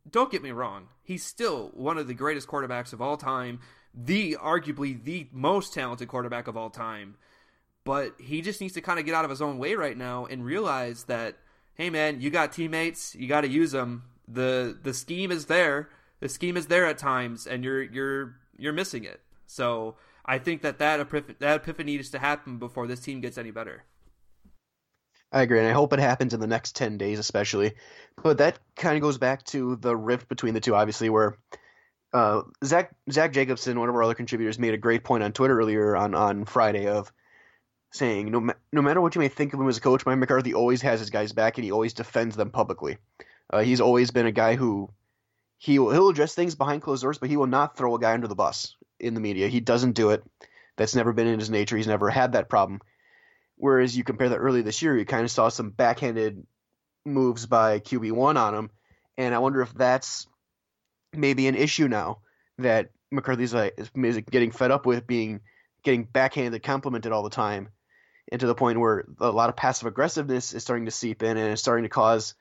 Don't 0.10 0.32
get 0.32 0.42
me 0.42 0.52
wrong. 0.52 0.88
He's 1.04 1.24
still 1.24 1.70
one 1.74 1.98
of 1.98 2.08
the 2.08 2.14
greatest 2.14 2.48
quarterbacks 2.48 2.94
of 2.94 3.02
all 3.02 3.18
time. 3.18 3.60
The 3.94 4.38
arguably 4.42 5.04
the 5.04 5.28
most 5.32 5.74
talented 5.74 6.08
quarterback 6.08 6.48
of 6.48 6.56
all 6.56 6.70
time. 6.70 7.16
But 7.86 8.16
he 8.20 8.42
just 8.42 8.62
needs 8.62 8.74
to 8.76 8.82
kind 8.82 9.00
of 9.00 9.06
get 9.06 9.16
out 9.16 9.24
of 9.24 9.32
his 9.32 9.42
own 9.42 9.58
way 9.58 9.74
right 9.76 9.98
now 9.98 10.26
and 10.26 10.46
realize 10.46 11.06
that, 11.06 11.38
hey 11.74 11.90
man, 11.90 12.22
you 12.22 12.30
got 12.30 12.52
teammates. 12.52 13.16
You 13.16 13.28
got 13.28 13.42
to 13.42 13.48
use 13.48 13.72
them. 13.72 14.04
the 14.28 14.78
The 14.84 14.94
scheme 14.94 15.32
is 15.32 15.46
there. 15.48 15.90
The 16.20 16.30
scheme 16.30 16.58
is 16.58 16.68
there 16.68 16.86
at 16.86 16.98
times, 16.98 17.48
and 17.48 17.64
you're 17.64 17.82
you're 17.82 18.36
you're 18.58 18.74
missing 18.74 19.06
it. 19.06 19.22
So 19.48 19.96
I 20.26 20.38
think 20.38 20.62
that 20.62 20.78
that, 20.80 21.00
epiph- 21.00 21.40
that 21.40 21.56
epiphany 21.62 21.96
needs 21.96 22.12
to 22.12 22.20
happen 22.20 22.60
before 22.60 22.86
this 22.86 23.00
team 23.00 23.22
gets 23.22 23.38
any 23.38 23.52
better. 23.52 23.86
I 25.32 25.44
agree, 25.44 25.60
and 25.60 25.68
I 25.68 25.72
hope 25.72 25.94
it 25.94 26.00
happens 26.00 26.34
in 26.34 26.40
the 26.40 26.48
next 26.48 26.76
ten 26.76 26.98
days, 26.98 27.18
especially. 27.20 27.74
But 28.22 28.40
that 28.40 28.60
kind 28.76 28.96
of 28.96 29.02
goes 29.02 29.18
back 29.18 29.44
to 29.46 29.78
the 29.78 29.96
rift 29.96 30.28
between 30.28 30.54
the 30.54 30.60
two, 30.60 30.76
obviously, 30.76 31.10
where 31.10 31.38
uh, 32.14 32.42
Zach 32.64 32.96
Zach 33.12 33.34
Jacobson, 33.34 33.80
one 33.80 33.90
of 33.90 33.96
our 33.96 34.04
other 34.04 34.16
contributors, 34.16 34.60
made 34.60 34.74
a 34.74 34.78
great 34.78 35.04
point 35.04 35.24
on 35.24 35.32
Twitter 35.32 35.58
earlier 35.58 35.96
on 35.96 36.16
on 36.16 36.46
Friday 36.46 36.88
of 36.88 37.12
saying 37.92 38.30
no 38.32 38.52
no 38.72 38.82
matter 38.82 39.02
what 39.02 39.16
you 39.16 39.22
may 39.22 39.28
think 39.28 39.54
of 39.54 39.60
him 39.60 39.68
as 39.68 39.78
a 39.78 39.82
coach, 39.82 40.06
Mike 40.06 40.18
McCarthy 40.18 40.54
always 40.54 40.82
has 40.82 41.00
his 41.00 41.10
guys 41.10 41.34
back 41.34 41.58
and 41.58 41.66
he 41.66 41.72
always 41.72 41.94
defends 41.94 42.36
them 42.36 42.52
publicly. 42.52 42.98
Uh, 43.52 43.62
he's 43.62 43.82
always 43.82 44.12
been 44.12 44.26
a 44.26 44.32
guy 44.32 44.56
who 44.56 44.90
he 45.58 45.78
will, 45.78 45.92
he'll 45.92 46.10
address 46.10 46.34
things 46.34 46.56
behind 46.56 46.82
closed 46.82 47.02
doors, 47.02 47.18
but 47.18 47.30
he 47.30 47.38
will 47.38 47.48
not 47.48 47.76
throw 47.76 47.96
a 47.96 48.00
guy 48.00 48.14
under 48.14 48.28
the 48.28 48.36
bus 48.36 48.76
in 49.00 49.14
the 49.14 49.20
media. 49.20 49.48
He 49.48 49.60
doesn't 49.60 49.94
do 49.94 50.12
it. 50.12 50.24
That's 50.78 50.96
never 50.96 51.14
been 51.14 51.28
in 51.28 51.40
his 51.40 51.50
nature. 51.50 51.76
He's 51.76 51.88
never 51.88 52.10
had 52.10 52.34
that 52.34 52.50
problem. 52.50 52.80
Whereas 53.58 53.96
you 53.96 54.06
compare 54.06 54.30
that 54.30 54.38
early 54.38 54.62
this 54.62 54.82
year, 54.82 54.98
you 54.98 55.06
kind 55.06 55.26
of 55.26 55.32
saw 55.32 55.50
some 55.50 55.72
backhanded 55.72 56.46
moves 57.06 57.46
by 57.46 57.80
QB1 57.80 58.38
on 58.38 58.56
him, 58.56 58.70
and 59.18 59.36
I 59.36 59.40
wonder 59.40 59.62
if 59.62 59.74
that's 59.74 60.28
maybe 61.14 61.48
an 61.48 61.56
issue 61.56 61.88
now 61.88 62.20
that 62.58 62.92
McCarthy's 63.12 63.54
like 63.54 63.76
is 63.78 63.90
getting 64.30 64.52
fed 64.52 64.72
up 64.72 64.86
with 64.86 65.08
being 65.08 65.42
getting 65.84 66.04
backhanded 66.04 66.62
complimented 66.64 67.12
all 67.12 67.24
the 67.24 67.30
time, 67.30 67.70
and 68.32 68.40
to 68.42 68.48
the 68.48 68.56
point 68.56 68.80
where 68.80 69.06
a 69.20 69.32
lot 69.32 69.50
of 69.50 69.56
passive 69.56 69.88
aggressiveness 69.88 70.54
is 70.54 70.64
starting 70.64 70.86
to 70.86 70.92
seep 70.92 71.24
in 71.24 71.38
and 71.38 71.52
it's 71.52 71.62
starting 71.62 71.84
to 71.84 71.90
cause 71.90 72.36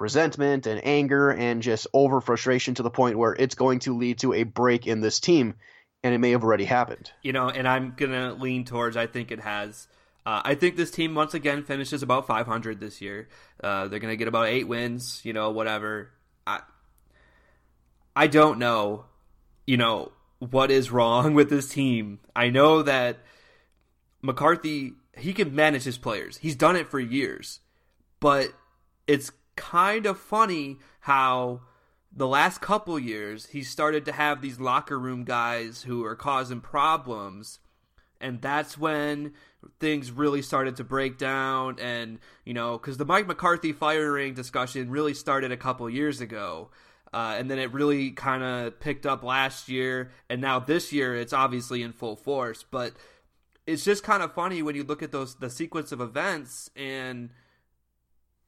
resentment 0.00 0.66
and 0.66 0.84
anger 0.84 1.30
and 1.30 1.62
just 1.62 1.86
over 1.92 2.20
frustration 2.20 2.74
to 2.74 2.82
the 2.82 2.90
point 2.90 3.18
where 3.18 3.34
it's 3.34 3.54
going 3.54 3.78
to 3.80 3.96
lead 3.96 4.18
to 4.18 4.32
a 4.32 4.42
break 4.42 4.86
in 4.86 5.00
this 5.00 5.20
team, 5.20 5.54
and 6.02 6.14
it 6.14 6.18
may 6.18 6.30
have 6.30 6.44
already 6.44 6.64
happened. 6.64 7.10
You 7.22 7.32
know, 7.32 7.48
and 7.48 7.68
I'm 7.68 7.94
gonna 7.96 8.34
lean 8.34 8.64
towards 8.64 8.96
I 8.96 9.06
think 9.06 9.30
it 9.30 9.40
has. 9.40 9.88
Uh, 10.26 10.40
I 10.42 10.54
think 10.54 10.76
this 10.76 10.90
team 10.90 11.14
once 11.14 11.34
again 11.34 11.64
finishes 11.64 12.02
about 12.02 12.26
500 12.26 12.80
this 12.80 13.02
year. 13.02 13.28
Uh, 13.62 13.88
they're 13.88 13.98
gonna 13.98 14.16
get 14.16 14.28
about 14.28 14.46
eight 14.46 14.66
wins. 14.66 15.20
You 15.24 15.32
know, 15.32 15.50
whatever. 15.50 16.10
I 18.16 18.26
don't 18.26 18.58
know. 18.58 19.06
You 19.66 19.76
know 19.76 20.12
what 20.38 20.70
is 20.70 20.90
wrong 20.90 21.34
with 21.34 21.50
this 21.50 21.68
team. 21.68 22.20
I 22.36 22.50
know 22.50 22.82
that 22.82 23.18
McCarthy 24.22 24.92
he 25.16 25.32
can 25.32 25.54
manage 25.54 25.84
his 25.84 25.98
players. 25.98 26.38
He's 26.38 26.56
done 26.56 26.76
it 26.76 26.88
for 26.88 26.98
years, 26.98 27.60
but 28.20 28.52
it's 29.06 29.30
kind 29.56 30.06
of 30.06 30.18
funny 30.18 30.78
how 31.00 31.60
the 32.12 32.26
last 32.26 32.60
couple 32.60 32.98
years 32.98 33.46
he 33.46 33.62
started 33.62 34.04
to 34.04 34.12
have 34.12 34.40
these 34.40 34.60
locker 34.60 34.98
room 34.98 35.24
guys 35.24 35.82
who 35.82 36.04
are 36.04 36.16
causing 36.16 36.60
problems 36.60 37.58
and 38.20 38.40
that's 38.40 38.78
when 38.78 39.32
things 39.80 40.10
really 40.10 40.42
started 40.42 40.76
to 40.76 40.84
break 40.84 41.18
down 41.18 41.78
and 41.80 42.18
you 42.44 42.54
know 42.54 42.78
because 42.78 42.96
the 42.96 43.04
mike 43.04 43.26
mccarthy 43.26 43.72
firing 43.72 44.34
discussion 44.34 44.90
really 44.90 45.14
started 45.14 45.50
a 45.50 45.56
couple 45.56 45.88
years 45.90 46.20
ago 46.20 46.70
uh, 47.14 47.36
and 47.38 47.50
then 47.50 47.58
it 47.58 47.72
really 47.72 48.10
kind 48.10 48.42
of 48.42 48.78
picked 48.80 49.06
up 49.06 49.22
last 49.22 49.68
year 49.68 50.10
and 50.28 50.40
now 50.40 50.58
this 50.58 50.92
year 50.92 51.14
it's 51.14 51.32
obviously 51.32 51.82
in 51.82 51.92
full 51.92 52.16
force 52.16 52.64
but 52.70 52.92
it's 53.66 53.84
just 53.84 54.02
kind 54.02 54.22
of 54.22 54.34
funny 54.34 54.62
when 54.62 54.74
you 54.74 54.84
look 54.84 55.02
at 55.02 55.12
those 55.12 55.36
the 55.36 55.48
sequence 55.48 55.92
of 55.92 56.00
events 56.00 56.70
and 56.76 57.30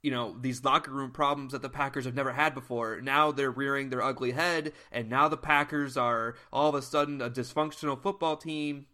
you 0.02 0.10
know 0.10 0.36
these 0.40 0.64
locker 0.64 0.92
room 0.92 1.10
problems 1.10 1.50
that 1.50 1.62
the 1.62 1.68
Packers 1.68 2.04
have 2.04 2.14
never 2.14 2.32
had 2.32 2.54
before. 2.54 3.00
Now 3.00 3.32
they're 3.32 3.50
rearing 3.50 3.88
their 3.90 4.02
ugly 4.02 4.30
head, 4.30 4.72
and 4.92 5.08
now 5.08 5.26
the 5.28 5.36
Packers 5.36 5.96
are 5.96 6.36
all 6.52 6.68
of 6.68 6.76
a 6.76 6.82
sudden 6.82 7.20
a 7.20 7.28
dysfunctional 7.28 8.00
football 8.00 8.36
team. 8.36 8.86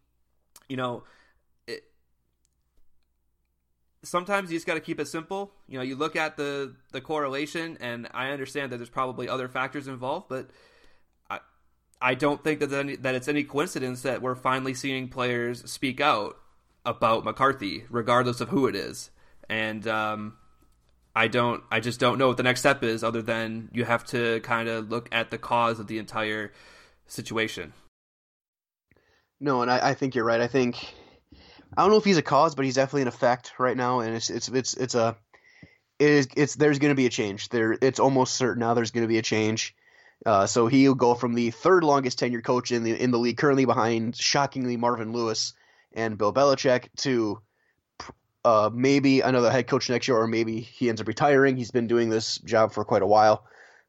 You 0.69 0.79
know, 0.79 1.05
sometimes 4.03 4.51
you 4.51 4.57
just 4.57 4.67
got 4.67 4.75
to 4.75 4.81
keep 4.81 5.01
it 5.01 5.09
simple. 5.09 5.53
You 5.69 5.79
know, 5.79 5.85
you 5.85 5.97
look 5.97 6.17
at 6.17 6.37
the 6.37 6.75
the 6.93 7.01
correlation, 7.01 7.79
and 7.81 8.09
I 8.13 8.31
understand 8.31 8.73
that 8.73 8.79
there's 8.79 8.91
probably 8.91 9.29
other 9.29 9.49
factors 9.49 9.89
involved, 9.89 10.29
but 10.29 10.51
I 11.31 11.41
I 12.01 12.15
don't 12.15 12.43
think 12.43 12.61
that 12.61 12.73
any, 12.73 12.97
that 12.97 13.15
it's 13.15 13.29
any 13.29 13.45
coincidence 13.45 14.03
that 14.03 14.23
we're 14.23 14.35
finally 14.35 14.75
seeing 14.75 15.09
players 15.09 15.71
speak 15.71 16.01
out 16.01 16.37
about 16.85 17.25
McCarthy, 17.25 17.85
regardless 17.91 18.41
of 18.41 18.49
who 18.51 18.67
it 18.67 18.77
is, 18.77 19.11
and. 19.49 19.87
Um, 19.87 20.37
I 21.15 21.29
don't 21.29 21.63
I 21.71 21.81
just 21.81 22.01
don't 22.01 22.17
know 22.17 22.29
what 22.29 22.39
the 22.39 22.43
next 22.43 22.61
step 22.61 22.83
is 22.83 23.05
other 23.05 23.21
than 23.21 23.69
you 23.73 23.85
have 23.85 24.03
to 24.07 24.41
kind 24.41 24.67
of 24.67 24.89
look 24.89 25.11
at 25.13 25.31
the 25.31 25.37
cause 25.37 25.79
of 25.79 25.87
the 25.87 25.99
entire 25.99 26.53
situation. 27.07 27.75
No, 29.39 29.61
and 29.61 29.71
I, 29.71 29.91
I, 29.91 29.95
think 29.95 30.15
you're 30.15 30.25
right. 30.25 30.41
I 30.41 30.47
think 30.47 30.95
I 31.77 31.83
don't 31.83 31.91
know 31.91 31.99
if 31.99 32.05
he's 32.05 32.19
a 32.19 32.23
cause, 32.23 32.55
but 32.55 32.65
he's 32.65 32.75
definitely 32.75 33.03
an 33.03 33.09
effect 33.09 33.53
right 33.59 33.77
now, 33.77 34.01
and 34.01 34.15
it's 34.15 34.31
it's 34.31 34.49
it's 34.49 34.75
it's 34.75 34.95
a 34.95 35.17
it 35.99 36.11
is 36.11 36.29
it's 36.37 36.55
there's 36.57 36.79
going 36.79 36.91
to 36.91 36.97
be 36.97 37.07
a 37.07 37.11
change. 37.11 37.49
There, 37.49 37.77
it's 37.81 38.01
almost 38.01 38.35
certain 38.35 38.61
now. 38.61 38.75
There's 38.75 38.91
going 38.91 39.05
to 39.05 39.09
be 39.09 39.19
a 39.19 39.23
change. 39.23 39.75
Uh, 40.25 40.47
so 40.47 40.67
he'll 40.67 40.95
go 40.95 41.15
from 41.15 41.35
the 41.35 41.51
third 41.51 41.83
longest 41.83 42.21
tenured 42.21 42.45
coach 42.45 42.73
in 42.73 42.85
the 42.85 43.01
in 43.01 43.11
the 43.11 43.19
league, 43.19 43.39
currently 43.39 43.65
behind 43.65 44.17
shockingly 44.17 44.77
Marvin 44.77 45.13
Lewis 45.13 45.55
and 45.95 46.19
Bill 46.19 46.33
Belichick, 46.33 46.89
to 46.99 47.41
uh, 48.45 48.71
maybe 48.73 49.21
another 49.21 49.51
head 49.51 49.67
coach 49.67 49.89
next 49.89 50.09
year, 50.09 50.17
or 50.17 50.27
maybe 50.27 50.61
he 50.61 50.89
ends 50.89 51.01
up 51.01 51.09
retiring. 51.09 51.57
He's 51.57 51.71
been 51.71 51.87
doing 51.87 52.09
this 52.09 52.39
job 52.39 52.73
for 52.73 52.85
quite 52.85 53.03
a 53.03 53.07
while. 53.07 53.47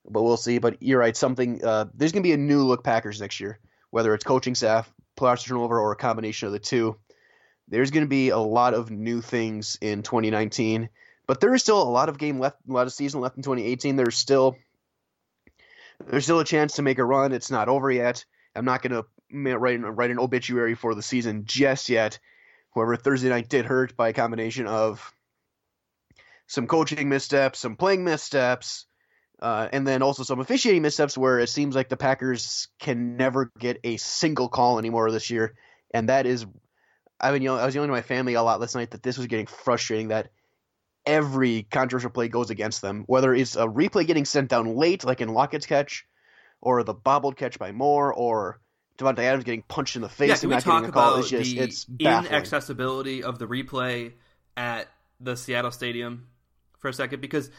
but 0.09 0.23
we'll 0.23 0.37
see. 0.37 0.57
But 0.57 0.81
you're 0.81 0.99
right. 0.99 1.15
Something 1.15 1.63
uh, 1.63 1.85
there's 1.93 2.11
going 2.11 2.23
to 2.23 2.27
be 2.27 2.33
a 2.33 2.37
new 2.37 2.63
look 2.63 2.83
Packers 2.83 3.21
next 3.21 3.39
year, 3.39 3.59
whether 3.91 4.13
it's 4.13 4.23
coaching 4.23 4.55
staff, 4.55 4.91
players 5.15 5.43
turnover, 5.43 5.79
or 5.79 5.91
a 5.91 5.95
combination 5.97 6.47
of 6.47 6.53
the 6.53 6.59
two. 6.59 6.95
There's 7.67 7.91
going 7.91 8.05
to 8.05 8.09
be 8.09 8.29
a 8.29 8.37
lot 8.37 8.73
of 8.73 8.91
new 8.91 9.21
things 9.21 9.77
in 9.81 10.03
2019, 10.03 10.89
but 11.27 11.39
there 11.39 11.53
is 11.53 11.61
still 11.61 11.81
a 11.81 11.89
lot 11.89 12.09
of 12.09 12.17
game 12.17 12.39
left, 12.39 12.57
a 12.67 12.73
lot 12.73 12.87
of 12.87 12.93
season 12.93 13.21
left 13.21 13.37
in 13.37 13.43
2018. 13.43 13.95
There's 13.95 14.17
still 14.17 14.57
there's 16.07 16.23
still 16.23 16.39
a 16.39 16.45
chance 16.45 16.75
to 16.75 16.81
make 16.81 16.99
a 16.99 17.05
run. 17.05 17.31
It's 17.31 17.51
not 17.51 17.69
over 17.69 17.89
yet. 17.89 18.25
I'm 18.55 18.65
not 18.65 18.81
going 18.81 19.03
to 19.03 19.57
write, 19.57 19.79
write 19.81 20.11
an 20.11 20.19
obituary 20.19 20.75
for 20.75 20.95
the 20.95 21.01
season 21.01 21.45
just 21.45 21.89
yet. 21.89 22.19
However, 22.75 22.95
Thursday 22.95 23.29
night 23.29 23.49
did 23.49 23.65
hurt 23.65 23.95
by 23.95 24.09
a 24.09 24.13
combination 24.13 24.67
of 24.67 25.13
some 26.47 26.67
coaching 26.67 27.09
missteps, 27.09 27.59
some 27.59 27.75
playing 27.75 28.03
missteps, 28.03 28.85
uh, 29.41 29.67
and 29.71 29.87
then 29.87 30.01
also 30.01 30.23
some 30.23 30.39
officiating 30.39 30.81
missteps 30.81 31.17
where 31.17 31.39
it 31.39 31.49
seems 31.49 31.75
like 31.75 31.89
the 31.89 31.97
Packers 31.97 32.67
can 32.79 33.17
never 33.17 33.51
get 33.59 33.79
a 33.83 33.97
single 33.97 34.49
call 34.49 34.79
anymore 34.79 35.11
this 35.11 35.29
year. 35.29 35.55
And 35.93 36.09
that 36.09 36.25
is, 36.25 36.45
I 37.23 37.31
mean, 37.31 37.41
you 37.41 37.49
know, 37.49 37.55
I 37.55 37.65
was 37.65 37.73
yelling 37.73 37.87
to 37.87 37.93
my 37.93 38.01
family 38.01 38.33
a 38.33 38.43
lot 38.43 38.59
last 38.59 38.75
night 38.75 38.91
that 38.91 39.01
this 39.01 39.17
was 39.17 39.27
getting 39.27 39.45
frustrating 39.45 40.09
that 40.09 40.29
every 41.05 41.63
controversial 41.63 42.09
play 42.09 42.27
goes 42.27 42.49
against 42.49 42.81
them, 42.81 43.05
whether 43.07 43.33
it's 43.33 43.55
a 43.55 43.65
replay 43.65 44.05
getting 44.05 44.25
sent 44.25 44.49
down 44.49 44.75
late, 44.75 45.05
like 45.05 45.21
in 45.21 45.29
Lockett's 45.29 45.65
catch, 45.65 46.05
or 46.61 46.83
the 46.83 46.93
bobbled 46.93 47.37
catch 47.37 47.57
by 47.57 47.71
Moore, 47.71 48.13
or 48.13 48.59
Davante 48.97 49.19
Adams 49.19 49.45
getting 49.45 49.63
punched 49.63 49.95
in 49.95 50.01
the 50.01 50.09
face 50.09 50.29
yeah, 50.29 50.35
and 50.41 50.49
not 50.51 50.65
getting 50.65 50.89
a 50.89 50.91
call. 50.91 51.19
It's 51.19 51.29
just 51.29 51.55
it's 51.55 51.85
baffling. 51.85 52.31
inaccessibility 52.31 53.23
of 53.23 53.39
the 53.39 53.47
replay 53.47 54.13
at 54.55 54.87
the 55.19 55.35
Seattle 55.35 55.71
Stadium 55.71 56.27
for 56.77 56.89
a 56.89 56.93
second 56.93 57.21
because 57.21 57.49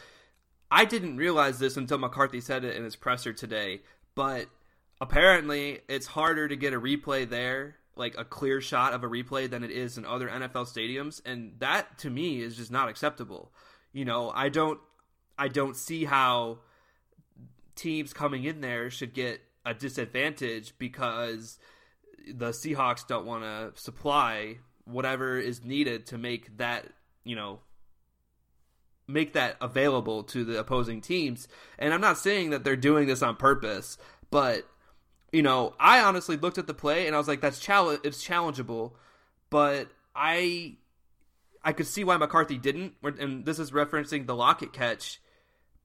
I 0.71 0.85
didn't 0.85 1.17
realize 1.17 1.59
this 1.59 1.77
until 1.77 1.97
McCarthy 1.97 2.41
said 2.41 2.63
it 2.63 2.75
in 2.75 2.83
his 2.83 2.95
presser 2.95 3.33
today, 3.33 3.81
but 4.13 4.47
apparently 5.01 5.81
it's 5.87 6.07
harder 6.07 6.47
to 6.47 6.55
get 6.55 6.73
a 6.73 6.79
replay 6.79 7.27
there, 7.27 7.77
like 7.95 8.15
a 8.17 8.25
clear 8.25 8.61
shot 8.61 8.93
of 8.93 9.03
a 9.03 9.07
replay 9.07 9.49
than 9.49 9.63
it 9.63 9.71
is 9.71 9.97
in 9.97 10.05
other 10.05 10.27
NFL 10.27 10.67
stadiums, 10.67 11.21
and 11.25 11.53
that 11.59 11.97
to 11.99 12.09
me 12.09 12.41
is 12.41 12.57
just 12.57 12.71
not 12.71 12.89
acceptable. 12.89 13.51
You 13.93 14.05
know, 14.05 14.31
I 14.33 14.49
don't 14.49 14.79
I 15.37 15.47
don't 15.47 15.75
see 15.75 16.05
how 16.05 16.59
teams 17.75 18.13
coming 18.13 18.43
in 18.43 18.61
there 18.61 18.89
should 18.89 19.13
get 19.13 19.41
a 19.65 19.73
disadvantage 19.73 20.73
because 20.77 21.59
the 22.27 22.49
Seahawks 22.49 23.05
don't 23.07 23.25
want 23.25 23.43
to 23.43 23.79
supply 23.81 24.57
whatever 24.85 25.37
is 25.37 25.63
needed 25.63 26.05
to 26.07 26.17
make 26.17 26.57
that, 26.57 26.87
you 27.23 27.35
know, 27.35 27.59
make 29.07 29.33
that 29.33 29.57
available 29.61 30.23
to 30.23 30.43
the 30.43 30.59
opposing 30.59 31.01
teams. 31.01 31.47
And 31.77 31.93
I'm 31.93 32.01
not 32.01 32.17
saying 32.17 32.51
that 32.51 32.63
they're 32.63 32.75
doing 32.75 33.07
this 33.07 33.21
on 33.21 33.35
purpose, 33.35 33.97
but 34.31 34.67
you 35.31 35.41
know, 35.41 35.73
I 35.79 36.01
honestly 36.01 36.37
looked 36.37 36.57
at 36.57 36.67
the 36.67 36.73
play 36.73 37.07
and 37.07 37.15
I 37.15 37.17
was 37.17 37.27
like, 37.27 37.41
that's 37.41 37.59
challenge, 37.59 38.01
it's 38.03 38.25
challengeable, 38.25 38.93
but 39.49 39.89
I, 40.15 40.75
I 41.63 41.73
could 41.73 41.87
see 41.87 42.03
why 42.03 42.17
McCarthy 42.17 42.57
didn't. 42.57 42.93
And 43.03 43.45
this 43.45 43.59
is 43.59 43.71
referencing 43.71 44.27
the 44.27 44.35
Lockett 44.35 44.73
catch. 44.73 45.19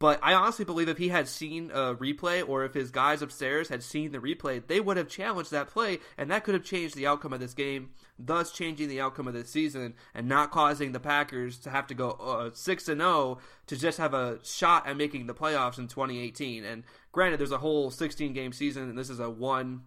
But 0.00 0.18
I 0.22 0.32
honestly 0.32 0.64
believe 0.64 0.88
if 0.88 0.96
he 0.96 1.08
had 1.10 1.28
seen 1.28 1.70
a 1.70 1.94
replay 1.94 2.46
or 2.46 2.64
if 2.64 2.72
his 2.72 2.90
guys 2.90 3.20
upstairs 3.20 3.68
had 3.68 3.82
seen 3.82 4.12
the 4.12 4.18
replay, 4.18 4.66
they 4.66 4.80
would 4.80 4.96
have 4.96 5.08
challenged 5.08 5.50
that 5.50 5.68
play, 5.68 5.98
and 6.16 6.30
that 6.30 6.42
could 6.42 6.54
have 6.54 6.64
changed 6.64 6.96
the 6.96 7.06
outcome 7.06 7.34
of 7.34 7.40
this 7.40 7.52
game, 7.52 7.90
thus 8.18 8.50
changing 8.50 8.88
the 8.88 8.98
outcome 8.98 9.28
of 9.28 9.34
this 9.34 9.50
season 9.50 9.92
and 10.14 10.26
not 10.26 10.50
causing 10.50 10.92
the 10.92 11.00
Packers 11.00 11.58
to 11.58 11.70
have 11.70 11.86
to 11.88 11.94
go 11.94 12.12
uh, 12.12 12.50
6 12.50 12.88
and 12.88 13.00
0 13.02 13.38
to 13.66 13.76
just 13.76 13.98
have 13.98 14.14
a 14.14 14.38
shot 14.42 14.86
at 14.88 14.96
making 14.96 15.26
the 15.26 15.34
playoffs 15.34 15.78
in 15.78 15.86
2018. 15.86 16.64
And 16.64 16.82
granted, 17.12 17.38
there's 17.38 17.52
a 17.52 17.58
whole 17.58 17.90
16 17.90 18.32
game 18.32 18.54
season, 18.54 18.88
and 18.88 18.98
this 18.98 19.10
is 19.10 19.20
a 19.20 19.28
one 19.28 19.82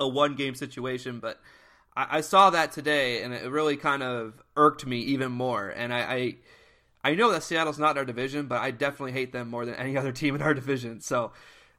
a 0.00 0.08
one 0.08 0.36
game 0.36 0.54
situation, 0.54 1.20
but 1.20 1.38
I, 1.94 2.18
I 2.18 2.20
saw 2.22 2.48
that 2.48 2.72
today, 2.72 3.22
and 3.22 3.34
it 3.34 3.50
really 3.50 3.76
kind 3.76 4.02
of 4.02 4.42
irked 4.56 4.86
me 4.86 5.00
even 5.00 5.32
more. 5.32 5.68
And 5.68 5.92
I, 5.92 6.00
I 6.00 6.34
I 7.04 7.14
know 7.14 7.30
that 7.32 7.42
Seattle's 7.42 7.78
not 7.78 7.92
in 7.92 7.98
our 7.98 8.04
division, 8.06 8.46
but 8.46 8.62
I 8.62 8.70
definitely 8.70 9.12
hate 9.12 9.30
them 9.30 9.50
more 9.50 9.66
than 9.66 9.74
any 9.74 9.96
other 9.98 10.10
team 10.10 10.34
in 10.34 10.40
our 10.40 10.54
division. 10.54 11.02
So 11.02 11.32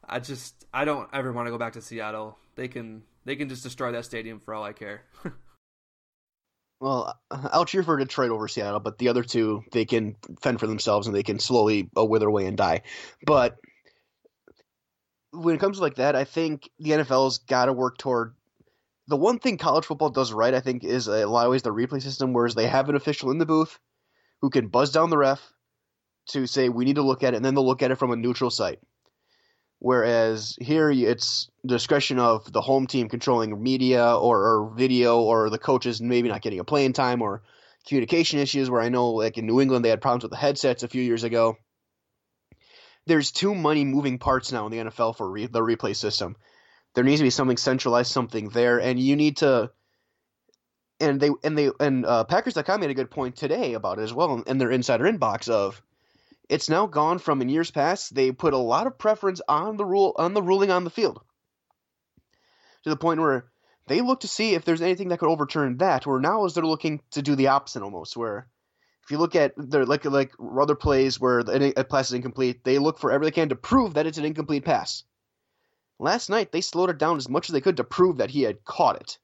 I 0.08 0.20
just 0.20 0.66
I 0.72 0.86
don't 0.86 1.10
ever 1.12 1.34
want 1.34 1.48
to 1.48 1.52
go 1.52 1.58
back 1.58 1.74
to 1.74 1.82
Seattle. 1.82 2.38
They 2.56 2.68
can 2.68 3.02
they 3.26 3.36
can 3.36 3.50
just 3.50 3.64
destroy 3.64 3.92
that 3.92 4.06
stadium 4.06 4.40
for 4.40 4.54
all 4.54 4.64
I 4.64 4.74
care. 4.74 5.02
well, 6.80 7.20
I'll 7.32 7.66
cheer 7.66 7.82
for 7.82 7.98
Detroit 7.98 8.30
over 8.30 8.48
Seattle, 8.48 8.80
but 8.80 9.00
the 9.00 9.10
other 9.10 9.24
two 9.24 9.64
they 9.72 9.86
can 9.86 10.16
fend 10.42 10.60
for 10.60 10.68
themselves 10.68 11.08
and 11.08 11.16
they 11.16 11.24
can 11.24 11.40
slowly 11.40 11.90
uh, 11.98 12.06
wither 12.06 12.28
away 12.28 12.46
and 12.46 12.56
die. 12.56 12.84
But 13.26 13.58
when 15.32 15.56
it 15.56 15.60
comes 15.60 15.78
to 15.78 15.84
like 15.84 15.96
that, 15.96 16.16
I 16.16 16.24
think 16.24 16.70
the 16.78 16.92
NFL's 16.92 17.40
got 17.40 17.66
to 17.66 17.74
work 17.74 17.98
toward 17.98 18.36
the 19.08 19.18
one 19.18 19.40
thing 19.40 19.58
college 19.58 19.86
football 19.86 20.12
does 20.12 20.32
right. 20.32 20.54
I 20.54 20.60
think 20.60 20.84
is 20.84 21.08
a 21.08 21.26
lot 21.26 21.48
of 21.48 21.52
ways 21.52 21.64
the 21.64 21.72
replay 21.72 22.02
system, 22.02 22.32
whereas 22.32 22.54
they 22.54 22.68
have 22.68 22.90
an 22.90 22.96
official 22.96 23.32
in 23.32 23.40
the 23.40 23.46
booth 23.48 23.80
who 24.42 24.50
can 24.50 24.68
buzz 24.68 24.92
down 24.92 25.10
the 25.10 25.18
ref 25.18 25.42
to 26.28 26.48
say 26.48 26.70
we 26.70 26.86
need 26.86 26.96
to 26.96 27.02
look 27.02 27.24
at 27.24 27.34
it, 27.34 27.38
and 27.38 27.46
then 27.46 27.56
they'll 27.56 27.66
look 27.66 27.84
at 27.84 27.92
it 27.92 27.96
from 27.96 28.12
a 28.12 28.16
neutral 28.16 28.50
site. 28.50 28.80
Whereas 29.80 30.58
here, 30.60 30.90
it's 30.90 31.50
discretion 31.66 32.18
of 32.18 32.52
the 32.52 32.62
home 32.62 32.88
team 32.88 33.10
controlling 33.10 33.62
media 33.62 34.16
or, 34.16 34.40
or 34.40 34.74
video, 34.76 35.22
or 35.22 35.50
the 35.50 35.60
coaches 35.60 36.02
maybe 36.02 36.30
not 36.30 36.42
getting 36.42 36.60
a 36.60 36.64
playing 36.64 36.94
time, 36.94 37.22
or 37.22 37.44
communication 37.88 38.40
issues. 38.40 38.70
Where 38.70 38.82
I 38.82 38.90
know, 38.90 39.12
like 39.12 39.38
in 39.38 39.46
New 39.46 39.62
England, 39.62 39.86
they 39.86 39.90
had 39.90 40.02
problems 40.02 40.24
with 40.24 40.32
the 40.32 40.38
headsets 40.38 40.84
a 40.84 40.88
few 40.88 41.04
years 41.04 41.24
ago. 41.24 41.58
There's 43.06 43.32
too 43.32 43.54
many 43.54 43.86
moving 43.86 44.18
parts 44.18 44.52
now 44.52 44.66
in 44.66 44.72
the 44.72 44.90
NFL 44.90 45.18
for 45.18 45.30
re- 45.30 45.46
the 45.46 45.60
replay 45.60 45.96
system. 45.96 46.36
There 46.96 47.04
needs 47.04 47.20
to 47.20 47.26
be 47.26 47.30
something 47.30 47.58
centralized, 47.58 48.12
something 48.12 48.50
there, 48.50 48.80
and 48.80 49.00
you 49.00 49.16
need 49.16 49.38
to 49.38 49.70
and 51.00 51.20
they 51.20 51.30
and 51.44 51.58
they 51.58 51.70
and 51.80 52.06
uh, 52.06 52.24
Packers.com 52.24 52.80
made 52.80 52.90
a 52.90 52.96
good 52.96 53.12
point 53.12 53.36
today 53.36 53.74
about 53.74 54.00
it 54.00 54.04
as 54.04 54.14
well 54.14 54.42
in 54.42 54.58
their 54.58 54.72
insider 54.72 55.06
inbox 55.06 55.50
of 55.50 55.82
it's 56.48 56.70
now 56.70 56.86
gone 56.86 57.18
from 57.20 57.42
in 57.42 57.50
years 57.50 57.72
past 57.72 58.14
they 58.14 58.32
put 58.32 58.54
a 58.54 58.58
lot 58.58 58.88
of 58.88 58.98
preference 58.98 59.42
on 59.48 59.78
the 59.78 59.86
rule 59.86 60.14
on 60.18 60.34
the 60.34 60.44
ruling 60.44 60.72
on 60.72 60.84
the 60.84 60.90
field 60.90 61.22
to 62.84 62.90
the 62.90 62.96
point 62.96 63.20
where 63.20 63.46
they 63.88 64.02
look 64.02 64.22
to 64.22 64.28
see 64.28 64.56
if 64.56 64.66
there's 64.66 64.82
anything 64.82 65.10
that 65.10 65.20
could 65.20 65.30
overturn 65.30 65.78
that. 65.78 66.06
Where 66.06 66.20
now 66.20 66.46
is 66.46 66.54
they're 66.54 66.64
looking 66.64 67.02
to 67.12 67.22
do 67.22 67.36
the 67.36 67.48
opposite 67.48 67.84
almost, 67.84 68.16
where 68.18 68.48
if 69.04 69.12
you 69.12 69.18
look 69.18 69.36
at 69.36 69.54
their 69.58 69.86
like 69.86 70.06
like 70.06 70.32
other 70.60 70.76
plays 70.76 71.20
where 71.20 71.40
a 71.40 71.84
pass 71.84 72.08
is 72.08 72.14
incomplete, 72.14 72.64
they 72.64 72.80
look 72.80 72.98
for 72.98 73.12
everything 73.12 73.32
they 73.32 73.42
can 73.42 73.50
to 73.50 73.56
prove 73.56 73.96
that 73.96 74.08
it's 74.08 74.18
an 74.18 74.26
incomplete 74.26 74.66
pass. 74.66 75.04
Last 76.00 76.30
night 76.30 76.52
they 76.52 76.62
slowed 76.62 76.90
it 76.90 76.98
down 76.98 77.18
as 77.18 77.30
much 77.30 77.50
as 77.50 77.54
they 77.54 77.62
could 77.62 77.78
to 77.78 77.84
prove 77.84 78.18
that 78.18 78.32
he 78.32 78.42
had 78.42 78.64
caught 78.64 79.00
it 79.02 79.18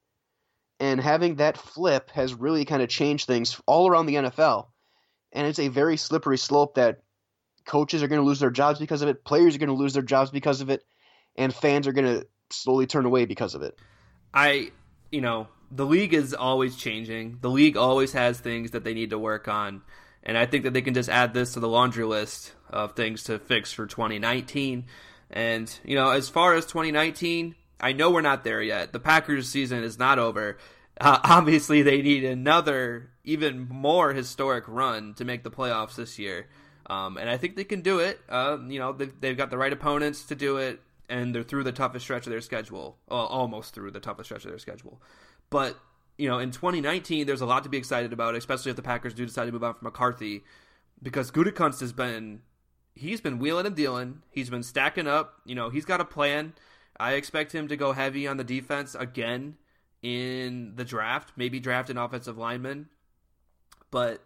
and 0.82 1.00
having 1.00 1.36
that 1.36 1.60
flip 1.60 2.10
has 2.10 2.34
really 2.34 2.66
kind 2.66 2.82
of 2.82 2.90
changed 2.90 3.28
things 3.28 3.62
all 3.68 3.88
around 3.88 4.08
the 4.08 4.16
NFL. 4.16 4.70
And 5.32 5.46
it's 5.46 5.60
a 5.60 5.68
very 5.68 5.96
slippery 5.96 6.40
slope 6.40 6.74
that 6.74 7.04
coaches 7.66 8.02
are 8.02 8.08
going 8.08 8.20
to 8.20 8.26
lose 8.26 8.40
their 8.40 8.50
jobs 8.50 8.80
because 8.80 9.04
of 9.04 9.08
it, 9.08 9.24
players 9.24 9.56
are 9.56 9.60
going 9.60 9.70
to 9.70 9.76
lose 9.76 9.94
their 9.94 10.02
jobs 10.02 10.32
because 10.32 10.60
of 10.60 10.72
it, 10.72 10.84
and 11.36 11.54
fans 11.54 11.86
are 11.86 11.94
going 11.94 12.08
to 12.08 12.28
slowly 12.50 12.88
turn 12.88 13.06
away 13.06 13.26
because 13.26 13.54
of 13.54 13.62
it. 13.62 13.78
I, 14.34 14.72
you 15.12 15.22
know, 15.22 15.48
the 15.70 15.86
league 15.86 16.16
is 16.16 16.34
always 16.34 16.76
changing. 16.76 17.38
The 17.42 17.50
league 17.52 17.78
always 17.78 18.14
has 18.14 18.40
things 18.40 18.72
that 18.72 18.84
they 18.84 18.96
need 18.96 19.12
to 19.12 19.20
work 19.20 19.48
on. 19.48 19.84
And 20.24 20.36
I 20.36 20.48
think 20.48 20.64
that 20.64 20.74
they 20.74 20.82
can 20.82 20.96
just 20.96 21.10
add 21.10 21.36
this 21.36 21.54
to 21.54 21.60
the 21.60 21.70
laundry 21.70 22.06
list 22.06 22.54
of 22.72 22.96
things 22.96 23.24
to 23.26 23.38
fix 23.38 23.72
for 23.72 23.86
2019. 23.86 24.86
And, 25.30 25.80
you 25.86 25.96
know, 25.96 26.10
as 26.10 26.28
far 26.28 26.56
as 26.56 26.66
2019, 26.66 27.56
I 27.82 27.94
know 27.94 28.12
we're 28.12 28.22
not 28.22 28.44
there 28.44 28.62
yet. 28.62 28.94
The 28.94 29.00
Packers 29.00 29.50
season 29.50 29.84
is 29.84 29.98
not 29.98 30.20
over. 30.20 30.58
Uh, 31.00 31.20
obviously, 31.24 31.82
they 31.82 32.02
need 32.02 32.24
another, 32.24 33.10
even 33.24 33.68
more 33.68 34.14
historic 34.14 34.64
run 34.68 35.16
to 35.16 35.26
make 35.26 35.44
the 35.44 35.52
playoffs 35.52 35.96
this 35.96 36.20
year. 36.20 36.48
Um, 36.86 37.18
and 37.18 37.30
I 37.30 37.38
think 37.38 37.56
they 37.56 37.64
can 37.64 37.82
do 37.82 38.00
it. 38.00 38.20
Uh, 38.30 38.58
you 38.68 38.80
know, 38.80 38.94
they've, 38.94 39.14
they've, 39.20 39.38
got 39.38 39.50
the 39.50 39.58
right 39.58 39.72
opponents 39.72 40.26
to 40.26 40.36
do 40.36 40.58
it, 40.58 40.82
and 41.10 41.34
they're 41.34 41.44
through 41.44 41.64
the 41.64 41.72
toughest 41.72 42.06
stretch 42.06 42.26
of 42.28 42.32
their 42.32 42.42
schedule. 42.42 42.98
Well, 43.08 43.26
almost 43.26 43.74
through 43.74 43.92
the 43.92 44.00
toughest 44.00 44.28
stretch 44.28 44.46
of 44.46 44.52
their 44.52 44.60
schedule. 44.60 45.02
But, 45.50 45.80
you 46.18 46.28
know, 46.28 46.40
in 46.40 46.52
2019, 46.52 47.26
there's 47.26 47.42
a 47.42 47.46
lot 47.46 47.64
to 47.64 47.70
be 47.70 47.78
excited 47.78 48.14
about, 48.14 48.36
especially 48.36 48.72
if 48.72 48.76
the 48.76 48.82
Packers 48.82 49.14
do 49.14 49.26
decide 49.26 49.46
to 49.46 49.52
move 49.52 49.64
on 49.64 49.74
from 49.74 49.86
McCarthy, 49.86 50.44
because 51.02 51.32
Gutekunst 51.32 51.80
has 51.80 51.94
been, 51.94 52.42
he's 52.94 53.22
been 53.22 53.40
wheeling 53.40 53.66
and 53.66 53.76
dealing. 53.76 54.22
He's 54.30 54.50
been 54.50 54.64
stacking 54.64 55.08
up. 55.08 55.36
You 55.46 55.56
know, 55.56 55.70
he's 55.70 55.86
got 55.86 56.02
a 56.02 56.06
plan. 56.06 56.54
I 57.02 57.14
expect 57.14 57.52
him 57.52 57.68
to 57.70 57.76
go 57.76 57.94
heavy 57.94 58.28
on 58.28 58.38
the 58.38 58.44
defense 58.44 58.96
again 58.96 59.58
in 60.04 60.74
the 60.76 60.86
draft, 60.86 61.34
maybe 61.36 61.60
draft 61.60 61.90
an 61.90 61.98
offensive 61.98 62.38
lineman. 62.38 62.90
But 63.90 64.24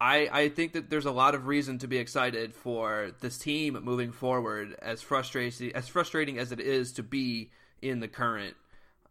I 0.00 0.28
I 0.30 0.48
think 0.48 0.72
that 0.72 0.90
there's 0.90 1.06
a 1.06 1.12
lot 1.12 1.34
of 1.34 1.46
reason 1.46 1.78
to 1.78 1.86
be 1.86 1.98
excited 1.98 2.54
for 2.54 3.12
this 3.20 3.38
team 3.38 3.78
moving 3.82 4.12
forward 4.12 4.76
as 4.82 5.00
frustrating 5.00 5.74
as 5.74 5.88
frustrating 5.88 6.38
as 6.38 6.52
it 6.52 6.60
is 6.60 6.92
to 6.94 7.02
be 7.02 7.50
in 7.80 8.00
the 8.00 8.08
current 8.08 8.56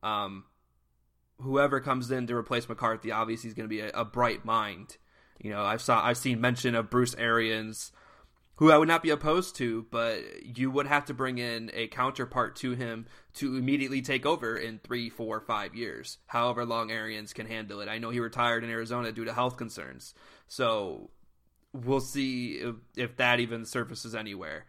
um, 0.03 0.43
whoever 1.41 1.79
comes 1.79 2.11
in 2.11 2.27
to 2.27 2.35
replace 2.35 2.69
McCarthy 2.69 3.11
obviously 3.11 3.47
is 3.47 3.53
going 3.53 3.67
to 3.67 3.75
be 3.75 3.81
a, 3.81 3.89
a, 3.89 4.05
bright 4.05 4.45
mind. 4.45 4.97
You 5.39 5.49
know, 5.49 5.63
I've 5.63 5.81
saw 5.81 6.03
I've 6.03 6.17
seen 6.17 6.39
mention 6.39 6.75
of 6.75 6.89
Bruce 6.89 7.15
Arians 7.17 7.91
who 8.57 8.71
I 8.71 8.77
would 8.77 8.87
not 8.87 9.03
be 9.03 9.09
opposed 9.09 9.55
to, 9.57 9.85
but 9.91 10.21
you 10.57 10.71
would 10.71 10.87
have 10.87 11.05
to 11.05 11.13
bring 11.13 11.37
in 11.37 11.71
a 11.73 11.87
counterpart 11.87 12.55
to 12.57 12.71
him 12.71 13.05
to 13.35 13.57
immediately 13.57 14.01
take 14.01 14.25
over 14.25 14.55
in 14.55 14.79
three, 14.79 15.09
four, 15.09 15.41
five 15.41 15.75
years, 15.75 16.19
however 16.27 16.65
long 16.65 16.89
Arians 16.89 17.33
can 17.33 17.47
handle 17.47 17.81
it. 17.81 17.89
I 17.89 17.97
know 17.97 18.11
he 18.11 18.19
retired 18.19 18.63
in 18.63 18.69
Arizona 18.69 19.11
due 19.11 19.25
to 19.25 19.33
health 19.33 19.57
concerns, 19.57 20.13
so 20.47 21.09
we'll 21.73 21.99
see 21.99 22.53
if, 22.53 22.75
if 22.95 23.17
that 23.17 23.39
even 23.39 23.65
surfaces 23.65 24.15
anywhere. 24.15 24.65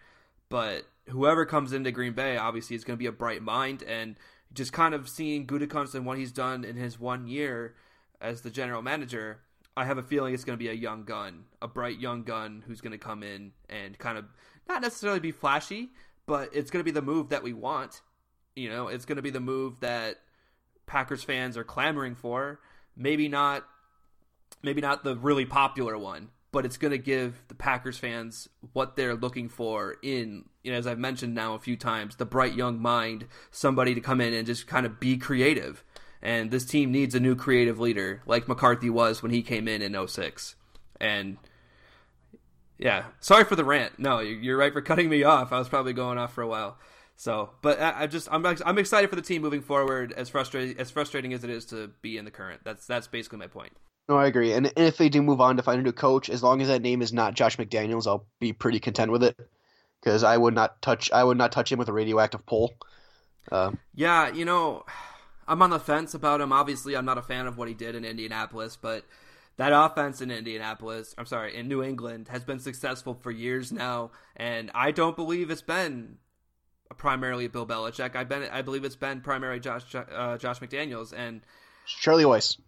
But 0.49 0.85
whoever 1.09 1.46
comes 1.46 1.72
into 1.72 1.92
Green 1.92 2.12
Bay, 2.12 2.37
obviously, 2.37 2.75
is 2.75 2.85
going 2.85 2.96
to 2.96 3.03
be 3.03 3.07
a 3.07 3.12
bright 3.12 3.42
mind, 3.42 3.85
and 3.85 4.16
just 4.53 4.72
kind 4.72 4.94
of 4.94 5.09
seeing 5.09 5.46
Gutekunst 5.46 5.94
and 5.94 6.07
what 6.07 6.18
he's 6.18 6.33
done 6.33 6.64
in 6.64 6.77
his 6.77 6.99
one 6.99 7.27
year 7.29 7.75
as 8.20 8.40
the 8.40 8.51
general 8.51 8.83
manager 8.83 9.40
I 9.77 9.85
have 9.85 9.99
a 9.99 10.03
feeling 10.03 10.33
it's 10.33 10.45
going 10.45 10.59
to 10.59 10.62
be 10.62 10.71
a 10.71 10.75
young 10.75 11.05
gun, 11.05 11.45
a 11.61 11.69
bright 11.69 12.01
young 12.01 12.23
gun 12.23 12.65
who's 12.67 12.81
going 12.81 12.93
to 12.93 12.99
come 12.99 13.23
in 13.23 13.53
and 13.69 13.99
kind 13.99 14.17
of 14.17 14.25
not 14.69 14.81
necessarily 14.81 15.21
be 15.21 15.33
flashy, 15.33 15.91
but 16.27 16.51
it's 16.55 16.71
going 16.71 16.81
to 16.81 16.85
be 16.85 16.93
the 16.93 17.03
move 17.03 17.29
that 17.29 17.43
we 17.43 17.53
want. 17.53 18.01
You 18.55 18.71
know, 18.71 18.89
it's 18.89 19.05
going 19.05 19.17
to 19.17 19.23
be 19.23 19.31
the 19.31 19.41
move 19.41 19.81
that 19.81 20.17
Packers 20.87 21.23
fans 21.23 21.59
are 21.59 21.65
clamoring 21.65 22.15
for. 22.15 22.61
Maybe 22.97 23.29
not 23.29 23.65
maybe 24.62 24.81
not 24.81 25.05
the 25.05 25.15
really 25.17 25.45
popular 25.45 25.99
one, 25.99 26.31
but 26.53 26.65
it's 26.65 26.79
going 26.79 26.93
to 26.93 26.99
give 26.99 27.45
the 27.49 27.55
Packers 27.55 27.99
fans 27.99 28.49
what 28.73 28.97
they're 28.97 29.15
looking 29.15 29.51
for 29.51 29.97
in, 30.03 30.45
you 30.62 30.73
know, 30.73 30.79
as 30.79 30.87
I've 30.87 30.99
mentioned 30.99 31.35
now 31.35 31.55
a 31.55 31.59
few 31.59 31.77
times, 31.77 32.17
the 32.17 32.25
bright 32.25 32.55
young 32.55 32.81
mind, 32.81 33.27
somebody 33.51 33.95
to 33.95 34.01
come 34.01 34.23
in 34.23 34.33
and 34.33 34.47
just 34.47 34.67
kind 34.67 34.87
of 34.87 34.99
be 34.99 35.19
creative 35.19 35.85
and 36.27 36.51
this 36.51 36.65
team 36.65 36.91
needs 36.91 37.15
a 37.15 37.21
new 37.21 37.37
creative 37.37 37.79
leader 37.79 38.21
like 38.27 38.49
McCarthy 38.49 38.91
was 38.91 39.23
when 39.23 39.31
he 39.31 39.43
came 39.43 39.69
in 39.69 39.81
in 39.81 40.09
06. 40.09 40.57
And 41.01 41.37
yeah, 42.79 43.05
sorry 43.21 43.45
for 43.45 43.55
the 43.55 43.65
rant. 43.65 44.01
No, 44.01 44.19
you're 44.19 44.57
right 44.57 44.73
for 44.73 44.83
cutting 44.83 45.09
me 45.09 45.23
off. 45.23 45.53
I 45.53 45.59
was 45.61 45.69
probably 45.69 45.93
going 45.93 46.19
off 46.19 46.35
for 46.35 46.43
a 46.43 46.49
while. 46.49 46.79
So, 47.15 47.51
but 47.62 47.81
I, 47.81 48.09
just 48.09 48.29
I'm 48.33 48.45
I'm 48.45 48.77
excited 48.77 49.09
for 49.09 49.15
the 49.15 49.23
team 49.23 49.41
moving 49.41 49.62
forward. 49.62 50.12
As 50.17 50.29
frustrating 50.29 50.79
as 50.81 50.91
frustrating 50.91 51.33
as 51.33 51.45
it 51.45 51.51
is 51.51 51.65
to 51.67 51.93
be 52.03 52.19
in 52.19 52.25
the 52.25 52.33
current, 52.33 52.61
that's 52.65 52.87
that's 52.87 53.07
basically 53.07 53.39
my 53.39 53.47
point. 53.47 53.73
No, 54.09 54.17
I 54.17 54.27
agree. 54.27 54.53
And, 54.53 54.67
and 54.67 54.87
if 54.87 54.97
they 54.97 55.09
do 55.09 55.23
move 55.23 55.41
on 55.41 55.57
to 55.57 55.62
find 55.62 55.79
a 55.79 55.83
new 55.83 55.93
coach, 55.93 56.29
as 56.29 56.43
long 56.43 56.61
as 56.61 56.69
that 56.69 56.83
name 56.83 57.03
is 57.03 57.12
not 57.12 57.35
Josh 57.35 57.57
McDaniels, 57.57 58.09
I'll 58.09 58.27
be 58.41 58.53
pretty 58.53 58.81
content 58.81 59.12
with 59.12 59.23
it. 59.23 59.37
Because 60.03 60.25
I 60.25 60.37
would 60.37 60.55
not 60.55 60.83
touch 60.83 61.11
I 61.12 61.23
would 61.23 61.39
not 61.39 61.53
touch 61.53 61.71
him 61.71 61.79
with 61.79 61.89
a 61.89 61.93
radioactive 61.93 62.45
pole. 62.45 62.75
Uh, 63.51 63.71
yeah, 63.95 64.33
you 64.33 64.45
know, 64.45 64.85
I'm 65.48 65.62
on 65.62 65.70
the 65.70 65.78
fence 65.78 66.14
about 66.14 66.40
him. 66.40 66.52
Obviously, 66.52 66.96
I'm 66.96 67.04
not 67.04 67.18
a 67.18 67.22
fan 67.22 67.46
of 67.46 67.56
what 67.56 67.68
he 67.68 67.74
did 67.74 67.94
in 67.94 68.04
Indianapolis, 68.04 68.76
but 68.76 69.04
that 69.56 69.72
offense 69.72 70.20
in 70.20 70.30
Indianapolis, 70.30 71.14
I'm 71.16 71.26
sorry, 71.26 71.56
in 71.56 71.68
New 71.68 71.82
England 71.82 72.28
has 72.28 72.44
been 72.44 72.59
successful 72.59 73.14
for 73.14 73.30
years 73.30 73.72
now, 73.72 74.11
and 74.37 74.70
I 74.74 74.90
don't 74.90 75.16
believe 75.16 75.50
it's 75.50 75.62
been 75.62 76.18
primarily 76.96 77.48
Bill 77.48 77.66
Belichick. 77.66 78.16
I've 78.16 78.28
been, 78.28 78.48
I 78.52 78.62
believe 78.62 78.85
it's 78.85 78.96
been 78.96 79.20
primarily 79.20 79.61
Josh 79.61 79.94
uh, 79.94 80.37
Josh 80.37 80.61
McDaniels 80.61 81.12
and 81.16 81.40
Charlie 81.87 82.24
Weis. 82.24 82.59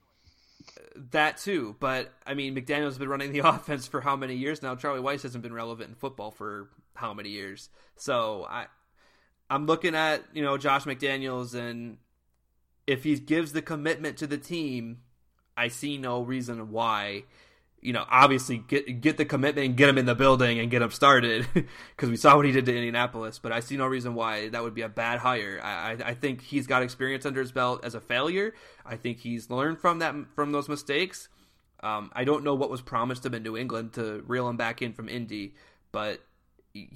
That 1.12 1.36
too, 1.38 1.76
but 1.78 2.12
I 2.26 2.34
mean, 2.34 2.54
McDaniels 2.54 2.86
has 2.86 2.98
been 2.98 3.08
running 3.08 3.32
the 3.32 3.38
offense 3.44 3.86
for 3.86 4.00
how 4.00 4.16
many 4.16 4.36
years 4.36 4.62
now? 4.62 4.74
Charlie 4.74 5.00
Weis 5.00 5.22
hasn't 5.22 5.42
been 5.42 5.52
relevant 5.52 5.90
in 5.90 5.94
football 5.94 6.30
for 6.30 6.70
how 6.94 7.12
many 7.12 7.30
years? 7.30 7.68
So 7.96 8.46
I, 8.48 8.66
I'm 9.50 9.66
looking 9.66 9.94
at 9.94 10.24
you 10.32 10.42
know 10.42 10.56
Josh 10.56 10.84
McDaniels 10.84 11.54
and 11.54 11.98
if 12.88 13.04
he 13.04 13.14
gives 13.16 13.52
the 13.52 13.60
commitment 13.60 14.16
to 14.16 14.26
the 14.26 14.38
team, 14.38 15.02
I 15.56 15.68
see 15.68 15.98
no 15.98 16.22
reason 16.22 16.72
why. 16.72 17.24
You 17.80 17.92
know, 17.92 18.04
obviously 18.10 18.58
get 18.58 19.00
get 19.00 19.18
the 19.18 19.24
commitment 19.24 19.66
and 19.66 19.76
get 19.76 19.88
him 19.88 19.98
in 19.98 20.06
the 20.06 20.14
building 20.16 20.58
and 20.58 20.68
get 20.68 20.82
him 20.82 20.90
started 20.90 21.46
because 21.54 22.08
we 22.08 22.16
saw 22.16 22.34
what 22.34 22.44
he 22.44 22.50
did 22.50 22.66
to 22.66 22.74
Indianapolis. 22.74 23.38
But 23.38 23.52
I 23.52 23.60
see 23.60 23.76
no 23.76 23.86
reason 23.86 24.14
why 24.14 24.48
that 24.48 24.64
would 24.64 24.74
be 24.74 24.82
a 24.82 24.88
bad 24.88 25.20
hire. 25.20 25.60
I, 25.62 25.96
I 26.04 26.14
think 26.14 26.42
he's 26.42 26.66
got 26.66 26.82
experience 26.82 27.24
under 27.24 27.40
his 27.40 27.52
belt 27.52 27.84
as 27.84 27.94
a 27.94 28.00
failure. 28.00 28.54
I 28.84 28.96
think 28.96 29.18
he's 29.18 29.48
learned 29.48 29.78
from 29.78 30.00
that 30.00 30.14
from 30.34 30.50
those 30.50 30.68
mistakes. 30.68 31.28
Um, 31.80 32.10
I 32.14 32.24
don't 32.24 32.42
know 32.42 32.54
what 32.54 32.70
was 32.70 32.80
promised 32.80 33.24
him 33.24 33.34
in 33.34 33.44
New 33.44 33.56
England 33.56 33.92
to 33.92 34.24
reel 34.26 34.48
him 34.48 34.56
back 34.56 34.82
in 34.82 34.92
from 34.92 35.08
Indy, 35.08 35.54
but 35.92 36.20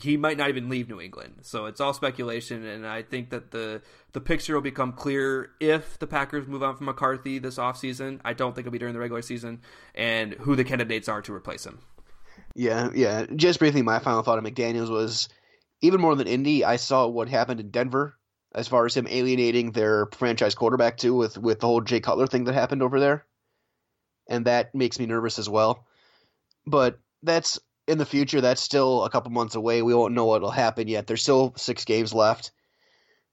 he 0.00 0.16
might 0.16 0.36
not 0.36 0.48
even 0.48 0.68
leave 0.68 0.88
New 0.88 1.00
England. 1.00 1.36
So 1.42 1.66
it's 1.66 1.80
all 1.80 1.92
speculation, 1.92 2.64
and 2.64 2.86
I 2.86 3.02
think 3.02 3.30
that 3.30 3.50
the 3.50 3.82
the 4.12 4.20
picture 4.20 4.54
will 4.54 4.62
become 4.62 4.92
clear 4.92 5.50
if 5.60 5.98
the 5.98 6.06
Packers 6.06 6.46
move 6.46 6.62
on 6.62 6.76
from 6.76 6.86
McCarthy 6.86 7.38
this 7.38 7.56
offseason. 7.56 8.20
I 8.24 8.32
don't 8.32 8.54
think 8.54 8.66
it'll 8.66 8.72
be 8.72 8.78
during 8.78 8.94
the 8.94 9.00
regular 9.00 9.22
season, 9.22 9.60
and 9.94 10.34
who 10.34 10.56
the 10.56 10.64
candidates 10.64 11.08
are 11.08 11.22
to 11.22 11.34
replace 11.34 11.64
him. 11.64 11.78
Yeah, 12.54 12.90
yeah. 12.94 13.26
Just 13.34 13.58
briefly, 13.58 13.82
my 13.82 13.98
final 13.98 14.22
thought 14.22 14.38
on 14.38 14.44
McDaniels 14.44 14.90
was 14.90 15.28
even 15.80 16.00
more 16.00 16.14
than 16.14 16.26
Indy. 16.26 16.64
I 16.64 16.76
saw 16.76 17.06
what 17.06 17.28
happened 17.28 17.60
in 17.60 17.70
Denver 17.70 18.16
as 18.54 18.68
far 18.68 18.84
as 18.84 18.96
him 18.96 19.06
alienating 19.08 19.72
their 19.72 20.06
franchise 20.06 20.54
quarterback 20.54 20.96
too, 20.96 21.14
with 21.14 21.38
with 21.38 21.60
the 21.60 21.66
whole 21.66 21.80
Jay 21.80 22.00
Cutler 22.00 22.26
thing 22.26 22.44
that 22.44 22.54
happened 22.54 22.82
over 22.82 23.00
there, 23.00 23.24
and 24.28 24.46
that 24.46 24.74
makes 24.74 24.98
me 24.98 25.06
nervous 25.06 25.38
as 25.38 25.48
well. 25.48 25.86
But 26.66 26.98
that's 27.22 27.58
in 27.86 27.98
the 27.98 28.06
future, 28.06 28.40
that's 28.40 28.62
still 28.62 29.04
a 29.04 29.10
couple 29.10 29.32
months 29.32 29.54
away. 29.54 29.82
We 29.82 29.94
won't 29.94 30.14
know 30.14 30.26
what'll 30.26 30.50
happen 30.50 30.88
yet. 30.88 31.06
There's 31.06 31.22
still 31.22 31.52
six 31.56 31.84
games 31.84 32.14
left. 32.14 32.52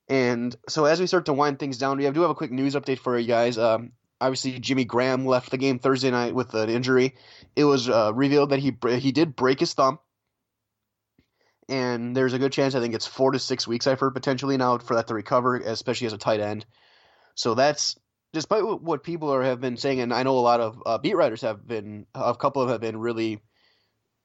And 0.08 0.56
so 0.68 0.86
as 0.86 1.00
we 1.00 1.08
start 1.08 1.26
to 1.26 1.34
wind 1.34 1.60
things 1.60 1.78
down, 1.78 1.98
we 1.98 2.06
have, 2.06 2.16
do 2.16 2.22
have 2.22 2.32
a 2.32 2.36
quick 2.36 2.52
news 2.52 2.74
update 2.74 2.98
for 2.98 3.18
you 3.18 3.28
guys. 3.28 3.60
Um, 3.60 3.92
obviously, 4.20 4.58
Jimmy 4.60 4.86
Graham 4.86 5.26
left 5.26 5.52
the 5.52 5.58
game 5.58 5.78
Thursday 5.78 6.10
night 6.10 6.34
with 6.34 6.56
an 6.56 6.70
injury. 6.70 7.16
It 7.56 7.66
was 7.66 7.88
uh, 7.88 8.12
revealed 8.14 8.50
that 8.50 8.60
he 8.60 8.76
he 8.98 9.12
did 9.12 9.36
break 9.36 9.60
his 9.60 9.74
thumb, 9.74 10.00
and 11.68 12.18
there's 12.18 12.34
a 12.34 12.40
good 12.40 12.52
chance 12.52 12.74
I 12.74 12.80
think 12.80 12.96
it's 12.96 13.06
four 13.06 13.32
to 13.32 13.40
six 13.40 13.68
weeks 13.68 13.86
I've 13.86 14.00
heard 14.00 14.16
potentially 14.16 14.58
now 14.58 14.80
for 14.80 14.96
that 14.96 15.08
to 15.08 15.14
recover, 15.14 15.58
especially 15.58 16.08
as 16.08 16.14
a 16.14 16.18
tight 16.18 16.40
end. 16.40 16.66
So 17.36 17.54
that's 17.54 17.96
despite 18.34 18.64
what 18.64 19.04
people 19.04 19.32
are 19.32 19.44
have 19.44 19.62
been 19.62 19.78
saying, 19.78 20.00
and 20.00 20.12
I 20.12 20.24
know 20.24 20.38
a 20.38 20.42
lot 20.42 20.60
of 20.60 20.82
uh, 20.88 20.98
beat 20.98 21.16
writers 21.16 21.42
have 21.42 21.68
been 21.68 22.08
a 22.16 22.36
couple 22.36 22.64
of 22.64 22.70
have 22.70 22.82
been 22.82 22.98
really 22.98 23.44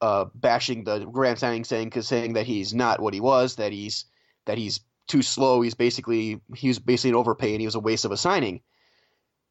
uh, 0.05 0.25
bashing 0.35 0.83
the 0.83 0.99
Graham 0.99 1.35
signing, 1.35 1.63
saying 1.63 1.91
saying 2.01 2.33
that 2.33 2.45
he's 2.45 2.75
not 2.75 3.01
what 3.01 3.15
he 3.15 3.19
was, 3.19 3.55
that 3.55 3.71
he's 3.71 4.05
that 4.45 4.59
he's 4.59 4.81
too 5.07 5.23
slow. 5.23 5.61
He's 5.61 5.73
basically 5.73 6.41
he 6.55 6.67
was 6.67 6.77
basically 6.77 7.09
an 7.09 7.15
overpay 7.15 7.53
and 7.53 7.59
he 7.59 7.65
was 7.65 7.73
a 7.73 7.79
waste 7.79 8.05
of 8.05 8.11
a 8.11 8.17
signing. 8.17 8.61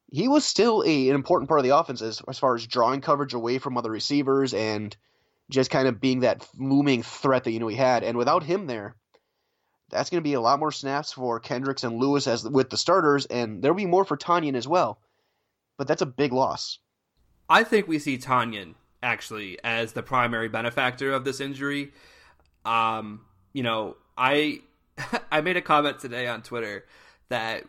He 0.09 0.29
was 0.29 0.45
still 0.45 0.81
a, 0.85 1.09
an 1.09 1.15
important 1.15 1.49
part 1.49 1.59
of 1.59 1.65
the 1.65 1.77
offense 1.77 2.01
as, 2.01 2.21
as 2.29 2.39
far 2.39 2.55
as 2.55 2.65
drawing 2.65 3.01
coverage 3.01 3.33
away 3.33 3.57
from 3.57 3.77
other 3.77 3.91
receivers 3.91 4.53
and 4.53 4.95
just 5.49 5.71
kind 5.71 5.89
of 5.89 5.99
being 5.99 6.21
that 6.21 6.47
looming 6.57 7.03
threat 7.03 7.43
that 7.43 7.51
you 7.51 7.59
know 7.59 7.67
he 7.67 7.75
had. 7.75 8.05
And 8.05 8.17
without 8.17 8.43
him 8.43 8.65
there, 8.65 8.95
that's 9.89 10.09
going 10.09 10.23
to 10.23 10.29
be 10.29 10.35
a 10.35 10.41
lot 10.41 10.59
more 10.59 10.71
snaps 10.71 11.11
for 11.11 11.41
Kendricks 11.41 11.83
and 11.83 11.97
Lewis 11.97 12.27
as 12.27 12.47
with 12.47 12.69
the 12.69 12.77
starters, 12.77 13.25
and 13.25 13.61
there'll 13.61 13.75
be 13.75 13.85
more 13.85 14.05
for 14.05 14.15
Tonyan 14.15 14.55
as 14.55 14.69
well. 14.69 15.01
But 15.77 15.89
that's 15.89 16.01
a 16.01 16.05
big 16.05 16.31
loss. 16.31 16.79
I 17.49 17.65
think 17.65 17.89
we 17.89 17.99
see 17.99 18.17
Tonyan 18.17 18.75
actually 19.05 19.59
as 19.63 19.93
the 19.93 20.03
primary 20.03 20.49
benefactor 20.49 21.13
of 21.13 21.23
this 21.23 21.39
injury. 21.39 21.93
Um, 22.65 23.21
you 23.53 23.63
know, 23.63 23.95
I 24.17 24.61
I 25.31 25.41
made 25.41 25.55
a 25.55 25.61
comment 25.61 25.99
today 25.99 26.27
on 26.27 26.41
Twitter 26.41 26.85
that 27.29 27.63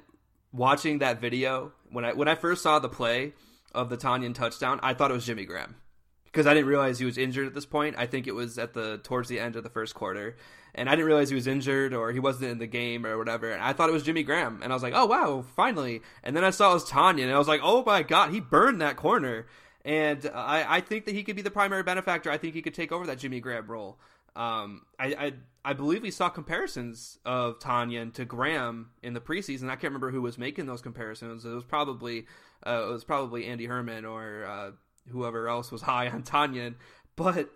watching 0.53 0.99
that 0.99 1.21
video 1.21 1.73
when 1.91 2.05
I 2.05 2.15
when 2.15 2.27
I 2.27 2.35
first 2.35 2.63
saw 2.63 2.79
the 2.79 2.89
play 2.89 3.35
of 3.75 3.91
the 3.91 3.97
Tonyan 3.97 4.35
touchdown, 4.35 4.81
I 4.83 4.95
thought 4.95 5.11
it 5.11 5.15
was 5.15 5.27
Jimmy 5.27 5.45
Graham 5.45 5.77
because 6.25 6.47
I 6.47 6.55
didn't 6.55 6.69
realize 6.69 6.99
he 6.99 7.05
was 7.05 7.19
injured 7.19 7.47
at 7.47 7.55
this 7.55 7.67
point. 7.67 7.97
I 7.99 8.07
think 8.07 8.27
it 8.27 8.35
was 8.35 8.59
at 8.59 8.73
the 8.73 8.99
towards 9.03 9.29
the 9.29 9.39
end 9.39 9.57
of 9.57 9.63
the 9.63 9.71
first 9.71 9.95
quarter, 9.95 10.37
and 10.75 10.89
I 10.89 10.93
didn't 10.93 11.07
realize 11.07 11.29
he 11.29 11.35
was 11.35 11.47
injured 11.47 11.93
or 11.93 12.13
he 12.13 12.19
wasn't 12.19 12.51
in 12.51 12.59
the 12.59 12.67
game 12.67 13.05
or 13.05 13.19
whatever. 13.19 13.53
And 13.53 13.63
I 13.63 13.75
thought 13.75 13.91
it 13.91 13.93
was 13.93 14.03
Jimmy 14.03 14.23
Graham, 14.23 14.61
and 14.63 14.73
I 14.73 14.77
was 14.77 14.83
like, 14.83 14.95
"Oh 14.97 15.07
wow, 15.07 15.45
finally!" 15.55 16.01
And 16.23 16.35
then 16.35 16.45
I 16.45 16.51
saw 16.51 16.71
it 16.71 16.75
was 16.75 16.91
Tonyan, 16.91 17.25
and 17.25 17.35
I 17.35 17.39
was 17.39 17.49
like, 17.49 17.61
"Oh 17.63 17.85
my 17.85 18.03
god, 18.03 18.31
he 18.31 18.41
burned 18.41 18.81
that 18.81 18.97
corner!" 18.97 19.47
And 19.87 20.29
I, 20.35 20.79
I 20.79 20.81
think 20.81 21.05
that 21.05 21.15
he 21.15 21.23
could 21.23 21.37
be 21.37 21.43
the 21.43 21.51
primary 21.51 21.85
benefactor. 21.85 22.29
I 22.29 22.39
think 22.39 22.55
he 22.55 22.61
could 22.61 22.75
take 22.75 22.91
over 22.91 23.07
that 23.07 23.19
Jimmy 23.19 23.39
Graham 23.39 23.69
role. 23.69 24.01
Um, 24.35 24.83
I, 24.99 25.07
I, 25.07 25.33
I 25.65 25.73
believe 25.75 26.03
we 26.03 26.11
saw 26.11 26.29
comparisons 26.29 27.21
of 27.25 27.61
Tonyan 27.61 28.13
to 28.15 28.25
Graham 28.25 28.91
in 29.05 29.15
the 29.15 29.21
preseason. 29.21 29.67
I 29.67 29.77
can't 29.77 29.85
remember 29.85 30.11
who 30.11 30.21
was 30.21 30.39
making 30.39 30.67
those 30.67 30.83
comparisons. 30.83 31.45
It 31.45 31.51
was 31.51 31.63
probably 31.63 32.27
uh, 32.67 32.87
it 32.89 32.93
was 32.93 33.05
probably 33.05 33.47
Andy 33.47 33.67
Herman 33.67 34.05
or 34.05 34.45
uh, 34.45 34.71
whoever 35.09 35.49
else 35.49 35.71
was 35.71 35.83
high 35.83 36.09
on 36.09 36.25
Tonyan. 36.25 36.75
But 37.15 37.49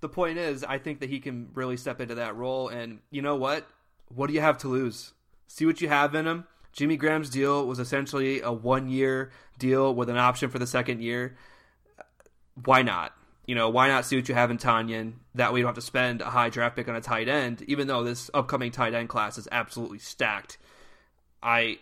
the 0.00 0.08
point 0.08 0.38
is, 0.38 0.64
I 0.64 0.78
think 0.78 1.00
that 1.00 1.10
he 1.10 1.20
can 1.20 1.50
really 1.52 1.76
step 1.76 2.00
into 2.00 2.14
that 2.14 2.34
role. 2.34 2.68
And 2.68 3.00
you 3.10 3.20
know 3.20 3.36
what? 3.36 3.66
What 4.08 4.28
do 4.28 4.32
you 4.32 4.40
have 4.40 4.56
to 4.58 4.68
lose? 4.68 5.12
See 5.48 5.66
what 5.66 5.82
you 5.82 5.88
have 5.90 6.14
in 6.14 6.26
him. 6.26 6.46
Jimmy 6.72 6.96
Graham's 6.96 7.28
deal 7.28 7.66
was 7.66 7.78
essentially 7.78 8.40
a 8.40 8.50
one 8.50 8.88
year 8.88 9.30
deal 9.58 9.94
with 9.94 10.08
an 10.08 10.16
option 10.16 10.48
for 10.48 10.58
the 10.58 10.66
second 10.66 11.02
year 11.02 11.36
why 12.62 12.82
not? 12.82 13.12
You 13.46 13.54
know, 13.54 13.68
why 13.68 13.88
not 13.88 14.06
see 14.06 14.16
what 14.16 14.28
you 14.28 14.34
have 14.34 14.50
in 14.50 14.58
Tonyan? 14.58 15.14
That 15.34 15.52
way 15.52 15.58
you 15.58 15.64
don't 15.64 15.70
have 15.70 15.74
to 15.76 15.82
spend 15.82 16.22
a 16.22 16.30
high 16.30 16.48
draft 16.48 16.76
pick 16.76 16.88
on 16.88 16.96
a 16.96 17.00
tight 17.00 17.28
end, 17.28 17.62
even 17.62 17.86
though 17.86 18.02
this 18.02 18.30
upcoming 18.32 18.70
tight 18.70 18.94
end 18.94 19.08
class 19.08 19.36
is 19.36 19.48
absolutely 19.52 19.98
stacked. 19.98 20.56
I 21.42 21.78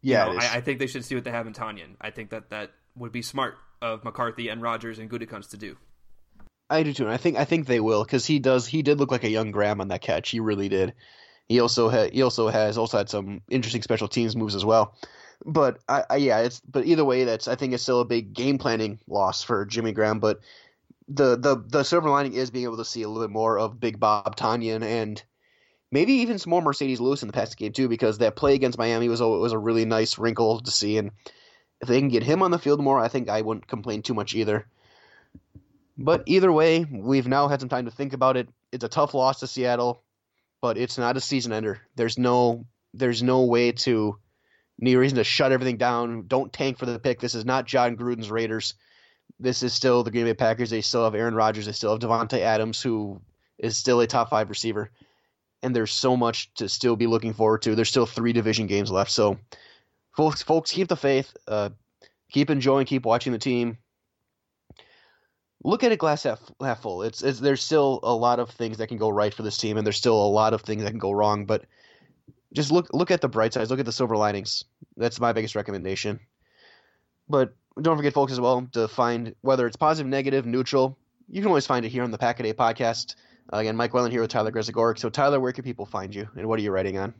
yeah, 0.00 0.28
you 0.28 0.34
know, 0.34 0.40
I, 0.40 0.56
I, 0.56 0.60
think 0.60 0.78
they 0.78 0.86
should 0.86 1.04
see 1.04 1.14
what 1.14 1.24
they 1.24 1.30
have 1.30 1.46
in 1.46 1.52
Tonyan. 1.52 1.96
I 2.00 2.10
think 2.10 2.30
that 2.30 2.50
that 2.50 2.70
would 2.96 3.12
be 3.12 3.22
smart 3.22 3.56
of 3.82 4.04
McCarthy 4.04 4.48
and 4.48 4.62
Rodgers 4.62 4.98
and 4.98 5.10
Gutekunst 5.10 5.50
to 5.50 5.56
do. 5.56 5.76
I 6.70 6.82
do 6.82 6.92
too. 6.92 7.04
And 7.04 7.12
I 7.12 7.16
think 7.16 7.36
I 7.36 7.44
think 7.44 7.66
they 7.66 7.80
will 7.80 8.02
because 8.02 8.26
he 8.26 8.38
does. 8.38 8.66
He 8.66 8.82
did 8.82 8.98
look 8.98 9.10
like 9.10 9.24
a 9.24 9.30
young 9.30 9.50
Graham 9.50 9.80
on 9.80 9.88
that 9.88 10.00
catch. 10.00 10.30
He 10.30 10.40
really 10.40 10.68
did. 10.68 10.94
He 11.48 11.60
also 11.60 11.88
had 11.88 12.12
he 12.12 12.22
also 12.22 12.48
has 12.48 12.78
also 12.78 12.98
had 12.98 13.08
some 13.08 13.42
interesting 13.48 13.82
special 13.82 14.08
teams 14.08 14.34
moves 14.34 14.54
as 14.54 14.64
well. 14.64 14.96
But 15.44 15.78
I, 15.88 16.04
I 16.10 16.16
yeah, 16.16 16.40
it's 16.40 16.60
but 16.60 16.86
either 16.86 17.04
way, 17.04 17.24
that's 17.24 17.48
I 17.48 17.54
think 17.54 17.72
it's 17.72 17.82
still 17.82 18.00
a 18.00 18.06
big 18.06 18.32
game 18.32 18.58
planning 18.58 18.98
loss 19.06 19.42
for 19.42 19.64
Jimmy 19.66 19.92
Graham. 19.92 20.18
But 20.18 20.40
the 21.08 21.36
the 21.36 21.56
the 21.56 21.84
silver 21.84 22.10
lining 22.10 22.34
is 22.34 22.50
being 22.50 22.64
able 22.64 22.78
to 22.78 22.84
see 22.84 23.02
a 23.02 23.08
little 23.08 23.26
bit 23.26 23.32
more 23.32 23.58
of 23.58 23.78
Big 23.78 24.00
Bob 24.00 24.36
Tonyan 24.36 24.82
and 24.82 25.22
maybe 25.90 26.14
even 26.14 26.38
some 26.38 26.50
more 26.50 26.62
Marcedes 26.62 27.00
Lewis 27.00 27.22
in 27.22 27.28
the 27.28 27.32
past 27.32 27.56
game 27.56 27.72
too, 27.72 27.88
because 27.88 28.18
that 28.18 28.36
play 28.36 28.54
against 28.54 28.78
Miami 28.78 29.08
was 29.08 29.20
a, 29.20 29.28
was 29.28 29.52
a 29.52 29.58
really 29.58 29.84
nice 29.84 30.18
wrinkle 30.18 30.60
to 30.60 30.70
see. 30.70 30.98
And 30.98 31.12
if 31.80 31.88
they 31.88 31.98
can 31.98 32.08
get 32.08 32.22
him 32.22 32.42
on 32.42 32.50
the 32.50 32.58
field 32.58 32.82
more, 32.82 32.98
I 32.98 33.08
think 33.08 33.28
I 33.28 33.42
wouldn't 33.42 33.68
complain 33.68 34.02
too 34.02 34.14
much 34.14 34.34
either. 34.34 34.66
But 35.98 36.24
either 36.26 36.52
way, 36.52 36.84
we've 36.84 37.28
now 37.28 37.48
had 37.48 37.60
some 37.60 37.68
time 37.68 37.86
to 37.86 37.90
think 37.90 38.12
about 38.12 38.36
it. 38.36 38.48
It's 38.72 38.84
a 38.84 38.88
tough 38.88 39.14
loss 39.14 39.40
to 39.40 39.46
Seattle, 39.46 40.02
but 40.60 40.76
it's 40.76 40.98
not 40.98 41.16
a 41.16 41.20
season 41.20 41.52
ender. 41.52 41.80
There's 41.94 42.18
no 42.18 42.66
there's 42.92 43.22
no 43.22 43.44
way 43.44 43.72
to 43.72 44.18
any 44.80 44.96
reason 44.96 45.16
to 45.16 45.24
shut 45.24 45.52
everything 45.52 45.76
down. 45.76 46.26
Don't 46.26 46.52
tank 46.52 46.78
for 46.78 46.86
the 46.86 46.98
pick. 46.98 47.20
This 47.20 47.34
is 47.34 47.44
not 47.44 47.66
Jon 47.66 47.96
Gruden's 47.96 48.30
Raiders. 48.30 48.74
This 49.38 49.62
is 49.62 49.72
still 49.72 50.02
the 50.02 50.10
Green 50.10 50.24
Bay 50.24 50.34
Packers. 50.34 50.70
They 50.70 50.80
still 50.80 51.04
have 51.04 51.14
Aaron 51.14 51.34
Rodgers. 51.34 51.66
They 51.66 51.72
still 51.72 51.92
have 51.92 52.00
Davante 52.00 52.38
Adams, 52.40 52.80
who 52.80 53.20
is 53.58 53.76
still 53.76 54.00
a 54.00 54.06
top 54.06 54.30
five 54.30 54.48
receiver. 54.48 54.90
And 55.62 55.74
there's 55.74 55.92
so 55.92 56.16
much 56.16 56.52
to 56.54 56.68
still 56.68 56.96
be 56.96 57.06
looking 57.06 57.32
forward 57.32 57.62
to. 57.62 57.74
There's 57.74 57.88
still 57.88 58.06
three 58.06 58.32
division 58.32 58.66
games 58.66 58.90
left. 58.90 59.10
So, 59.10 59.38
folks, 60.16 60.42
folks, 60.42 60.70
keep 60.70 60.88
the 60.88 60.96
faith. 60.96 61.34
Uh, 61.48 61.70
keep 62.30 62.50
enjoying. 62.50 62.86
Keep 62.86 63.06
watching 63.06 63.32
the 63.32 63.38
team 63.38 63.78
look 65.66 65.82
at 65.82 65.92
it 65.92 65.98
glass 65.98 66.22
half, 66.22 66.40
half 66.60 66.82
full. 66.82 67.02
It's, 67.02 67.22
it's 67.22 67.40
there's 67.40 67.62
still 67.62 68.00
a 68.02 68.14
lot 68.14 68.38
of 68.38 68.50
things 68.50 68.78
that 68.78 68.86
can 68.86 68.98
go 68.98 69.08
right 69.08 69.34
for 69.34 69.42
this 69.42 69.58
team, 69.58 69.76
and 69.76 69.86
there's 69.86 69.96
still 69.96 70.14
a 70.14 70.28
lot 70.28 70.54
of 70.54 70.62
things 70.62 70.82
that 70.82 70.90
can 70.90 70.98
go 70.98 71.10
wrong. 71.10 71.44
But 71.44 71.64
just 72.52 72.70
look 72.70 72.88
look 72.92 73.10
at 73.10 73.20
the 73.20 73.28
bright 73.28 73.52
sides. 73.52 73.70
Look 73.70 73.80
at 73.80 73.86
the 73.86 73.92
silver 73.92 74.16
linings. 74.16 74.64
That's 74.96 75.20
my 75.20 75.32
biggest 75.32 75.54
recommendation. 75.54 76.20
But 77.28 77.54
don't 77.80 77.96
forget, 77.96 78.14
folks, 78.14 78.32
as 78.32 78.40
well 78.40 78.68
to 78.72 78.88
find 78.88 79.34
whether 79.42 79.66
it's 79.66 79.76
positive, 79.76 80.08
negative, 80.08 80.46
neutral. 80.46 80.98
You 81.28 81.40
can 81.40 81.48
always 81.48 81.66
find 81.66 81.84
it 81.84 81.90
here 81.90 82.04
on 82.04 82.10
the 82.10 82.18
Pack 82.18 82.40
a 82.40 82.44
Day 82.44 82.52
podcast. 82.52 83.16
Uh, 83.52 83.58
again, 83.58 83.76
Mike 83.76 83.94
Welland 83.94 84.12
here 84.12 84.22
with 84.22 84.30
Tyler 84.30 84.52
Grezagoric. 84.52 84.98
So, 84.98 85.08
Tyler, 85.08 85.40
where 85.40 85.52
can 85.52 85.64
people 85.64 85.86
find 85.86 86.14
you, 86.14 86.28
and 86.36 86.46
what 86.46 86.58
are 86.58 86.62
you 86.62 86.70
writing 86.70 86.98
on? 86.98 87.14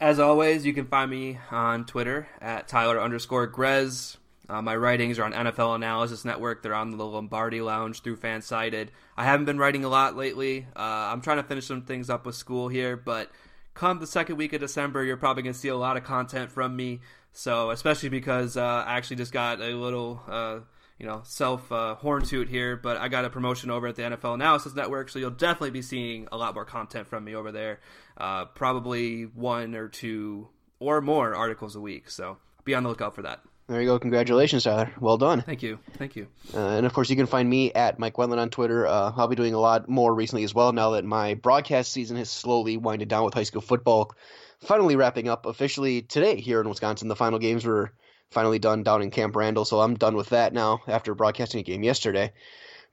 As 0.00 0.18
always, 0.18 0.64
you 0.64 0.72
can 0.72 0.86
find 0.86 1.10
me 1.10 1.38
on 1.50 1.84
Twitter 1.84 2.26
at 2.40 2.68
Tyler 2.68 3.00
underscore 3.00 3.46
Grez. 3.46 4.16
Uh, 4.48 4.60
my 4.60 4.74
writings 4.74 5.18
are 5.18 5.24
on 5.24 5.32
NFL 5.32 5.76
Analysis 5.76 6.24
Network. 6.24 6.62
They're 6.62 6.74
on 6.74 6.96
the 6.96 7.04
Lombardi 7.04 7.60
Lounge 7.60 8.02
through 8.02 8.16
Fansided. 8.16 8.88
I 9.16 9.24
haven't 9.24 9.46
been 9.46 9.58
writing 9.58 9.84
a 9.84 9.88
lot 9.88 10.16
lately. 10.16 10.66
Uh, 10.74 10.80
I'm 10.80 11.20
trying 11.20 11.36
to 11.36 11.44
finish 11.44 11.66
some 11.66 11.82
things 11.82 12.10
up 12.10 12.26
with 12.26 12.34
school 12.34 12.68
here, 12.68 12.96
but 12.96 13.30
come 13.74 13.98
the 13.98 14.06
second 14.06 14.36
week 14.36 14.52
of 14.52 14.60
December, 14.60 15.04
you're 15.04 15.16
probably 15.16 15.42
going 15.42 15.52
to 15.52 15.58
see 15.58 15.68
a 15.68 15.76
lot 15.76 15.96
of 15.96 16.04
content 16.04 16.50
from 16.50 16.76
me. 16.76 17.00
So, 17.32 17.70
especially 17.70 18.08
because 18.08 18.56
uh, 18.56 18.84
I 18.86 18.96
actually 18.96 19.16
just 19.16 19.32
got 19.32 19.60
a 19.60 19.74
little, 19.74 20.22
uh, 20.28 20.60
you 20.98 21.06
know, 21.06 21.22
self 21.24 21.70
uh, 21.70 21.94
horn 21.94 22.24
toot 22.24 22.48
here, 22.48 22.76
but 22.76 22.96
I 22.96 23.08
got 23.08 23.24
a 23.24 23.30
promotion 23.30 23.70
over 23.70 23.86
at 23.86 23.96
the 23.96 24.02
NFL 24.02 24.34
Analysis 24.34 24.74
Network, 24.74 25.08
so 25.08 25.18
you'll 25.18 25.30
definitely 25.30 25.70
be 25.70 25.82
seeing 25.82 26.26
a 26.32 26.36
lot 26.36 26.54
more 26.54 26.64
content 26.64 27.06
from 27.06 27.24
me 27.24 27.34
over 27.34 27.52
there. 27.52 27.80
Uh, 28.16 28.46
probably 28.46 29.22
one 29.22 29.74
or 29.74 29.88
two 29.88 30.48
or 30.80 31.00
more 31.00 31.34
articles 31.34 31.76
a 31.76 31.80
week. 31.80 32.10
So, 32.10 32.38
be 32.64 32.74
on 32.74 32.82
the 32.82 32.88
lookout 32.88 33.14
for 33.14 33.22
that. 33.22 33.40
There 33.70 33.80
you 33.80 33.86
go. 33.86 34.00
Congratulations, 34.00 34.64
Tyler. 34.64 34.90
Well 34.98 35.16
done. 35.16 35.42
Thank 35.42 35.62
you. 35.62 35.78
Thank 35.96 36.16
you. 36.16 36.26
Uh, 36.52 36.58
and 36.58 36.86
of 36.86 36.92
course, 36.92 37.08
you 37.08 37.14
can 37.14 37.26
find 37.26 37.48
me 37.48 37.72
at 37.72 38.00
Mike 38.00 38.14
Wendland 38.14 38.40
on 38.40 38.50
Twitter. 38.50 38.84
Uh, 38.84 39.12
I'll 39.16 39.28
be 39.28 39.36
doing 39.36 39.54
a 39.54 39.60
lot 39.60 39.88
more 39.88 40.12
recently 40.12 40.42
as 40.42 40.52
well 40.52 40.72
now 40.72 40.90
that 40.90 41.04
my 41.04 41.34
broadcast 41.34 41.92
season 41.92 42.16
has 42.16 42.28
slowly 42.28 42.78
winded 42.78 43.06
down 43.06 43.24
with 43.24 43.32
high 43.32 43.44
school 43.44 43.60
football 43.60 44.10
finally 44.58 44.96
wrapping 44.96 45.28
up 45.28 45.46
officially 45.46 46.02
today 46.02 46.40
here 46.40 46.60
in 46.60 46.68
Wisconsin. 46.68 47.06
The 47.06 47.14
final 47.14 47.38
games 47.38 47.64
were 47.64 47.92
finally 48.32 48.58
done 48.58 48.82
down 48.82 49.02
in 49.02 49.12
Camp 49.12 49.36
Randall, 49.36 49.64
so 49.64 49.80
I'm 49.80 49.94
done 49.94 50.16
with 50.16 50.30
that 50.30 50.52
now 50.52 50.80
after 50.88 51.14
broadcasting 51.14 51.60
a 51.60 51.62
game 51.62 51.84
yesterday. 51.84 52.32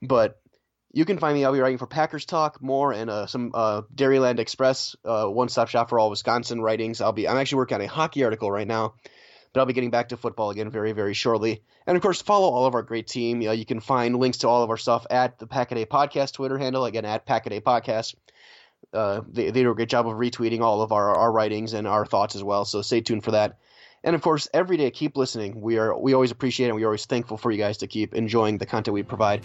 But 0.00 0.40
you 0.92 1.04
can 1.04 1.18
find 1.18 1.36
me. 1.36 1.44
I'll 1.44 1.52
be 1.52 1.58
writing 1.58 1.78
for 1.78 1.88
Packers 1.88 2.24
Talk 2.24 2.62
more 2.62 2.92
and 2.92 3.10
uh, 3.10 3.26
some 3.26 3.50
uh, 3.52 3.82
Dairyland 3.92 4.38
Express, 4.38 4.94
uh, 5.04 5.26
one-stop 5.26 5.70
shop 5.70 5.88
for 5.88 5.98
all 5.98 6.08
Wisconsin 6.08 6.60
writings. 6.60 7.00
I'll 7.00 7.10
be. 7.10 7.26
I'm 7.26 7.36
actually 7.36 7.56
working 7.56 7.74
on 7.74 7.80
a 7.80 7.88
hockey 7.88 8.22
article 8.22 8.48
right 8.48 8.68
now 8.68 8.94
but 9.52 9.60
I'll 9.60 9.66
be 9.66 9.72
getting 9.72 9.90
back 9.90 10.10
to 10.10 10.16
football 10.16 10.50
again 10.50 10.70
very, 10.70 10.92
very 10.92 11.14
shortly. 11.14 11.62
And 11.86 11.96
of 11.96 12.02
course, 12.02 12.20
follow 12.20 12.48
all 12.48 12.66
of 12.66 12.74
our 12.74 12.82
great 12.82 13.06
team. 13.06 13.40
You, 13.40 13.48
know, 13.48 13.52
you 13.54 13.64
can 13.64 13.80
find 13.80 14.16
links 14.16 14.38
to 14.38 14.48
all 14.48 14.62
of 14.62 14.70
our 14.70 14.76
stuff 14.76 15.06
at 15.10 15.38
the 15.38 15.46
Packaday 15.46 15.86
Podcast 15.86 16.34
Twitter 16.34 16.58
handle, 16.58 16.84
again, 16.84 17.04
at 17.04 17.26
Packaday 17.26 17.62
Podcast. 17.62 18.14
Uh, 18.92 19.22
they, 19.28 19.50
they 19.50 19.62
do 19.62 19.70
a 19.70 19.74
great 19.74 19.88
job 19.88 20.06
of 20.06 20.14
retweeting 20.14 20.60
all 20.60 20.82
of 20.82 20.92
our, 20.92 21.14
our 21.14 21.32
writings 21.32 21.72
and 21.72 21.86
our 21.86 22.06
thoughts 22.06 22.34
as 22.36 22.42
well, 22.42 22.64
so 22.64 22.82
stay 22.82 23.00
tuned 23.00 23.24
for 23.24 23.32
that. 23.32 23.58
And 24.04 24.14
of 24.14 24.22
course, 24.22 24.48
every 24.54 24.76
day, 24.76 24.90
keep 24.90 25.16
listening. 25.16 25.60
We 25.60 25.78
are 25.78 25.98
we 25.98 26.14
always 26.14 26.30
appreciate 26.30 26.68
and 26.68 26.76
We're 26.76 26.86
always 26.86 27.04
thankful 27.04 27.36
for 27.36 27.50
you 27.50 27.58
guys 27.58 27.78
to 27.78 27.86
keep 27.86 28.14
enjoying 28.14 28.58
the 28.58 28.66
content 28.66 28.94
we 28.94 29.02
provide. 29.02 29.44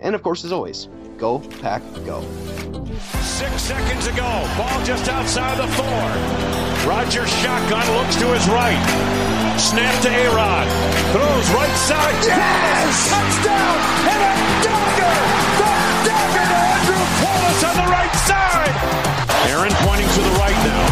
And 0.00 0.14
of 0.14 0.22
course, 0.22 0.44
as 0.44 0.52
always, 0.52 0.88
go 1.16 1.40
pack, 1.60 1.82
go. 2.06 2.22
Six 3.22 3.62
seconds 3.62 4.06
ago, 4.06 4.54
ball 4.56 4.84
just 4.84 5.08
outside 5.08 5.58
the 5.58 5.66
four. 5.66 6.88
Rodgers 6.88 7.30
shotgun 7.40 7.96
looks 7.96 8.16
to 8.16 8.26
his 8.26 8.48
right. 8.48 9.17
Snap 9.58 10.00
to 10.02 10.08
A-Rod. 10.08 10.66
Throws 11.10 11.50
right 11.50 11.76
side. 11.82 12.14
Yes! 12.22 13.10
Touchdown! 13.10 13.76
And 14.06 14.20
a 14.22 14.34
dagger! 14.62 15.16
The 15.58 15.70
dagger 16.06 16.46
to 16.46 16.58
Andrew 16.78 17.02
Wallace 17.26 17.62
on 17.66 17.74
the 17.74 17.88
right 17.90 18.14
side! 18.22 18.74
Aaron 19.50 19.74
pointing 19.82 20.06
to 20.08 20.20
the 20.22 20.34
right 20.38 20.56
now. 20.62 20.82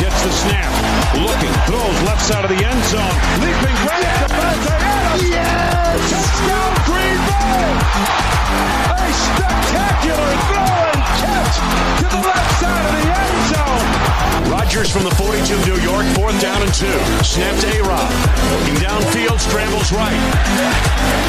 Gets 0.00 0.16
the 0.24 0.32
snap. 0.32 0.72
Looking. 1.12 1.52
Throws 1.68 1.98
left 2.08 2.24
side 2.24 2.44
of 2.44 2.50
the 2.50 2.58
end 2.64 2.82
zone. 2.88 3.16
Leaping 3.44 3.76
right 3.84 4.00
yes! 4.00 4.32
to 4.32 4.72
Adams. 4.72 5.22
Yes! 5.28 6.00
Touchdown 6.08 6.72
Green 6.88 7.20
Bay! 7.20 7.68
A 8.96 9.12
spectacular 9.12 10.32
throw 10.48 10.72
and 10.88 11.05
Edwards 11.46 11.58
to 12.00 12.06
the 12.10 12.22
left 12.26 12.60
side 12.60 12.84
of 12.86 12.92
the 12.98 13.06
end 13.06 13.38
zone. 13.54 14.50
Rodgers 14.50 14.90
from 14.90 15.04
the 15.04 15.14
42 15.14 15.54
of 15.54 15.66
New 15.66 15.78
York, 15.78 16.06
fourth 16.14 16.40
down 16.40 16.62
and 16.62 16.72
two. 16.74 16.98
Snap 17.22 17.54
to 17.60 17.68
A-Rod. 17.78 18.10
Looking 18.50 18.74
downfield, 18.82 19.38
scrambles 19.40 19.92
right. 19.92 20.18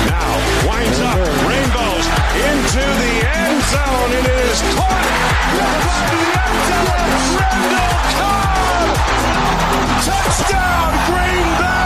Now 0.09 0.29
winds 0.65 0.99
up, 0.99 1.17
rainbows 1.45 2.05
into 2.33 2.81
the 2.81 3.13
end 3.29 3.61
zone. 3.69 4.09
It 4.17 4.25
is 4.49 4.61
caught. 4.73 5.05
Randall 7.37 7.93
Cobb! 8.17 8.89
Touchdown, 10.01 10.89
Green 11.09 11.49
Bay! 11.61 11.77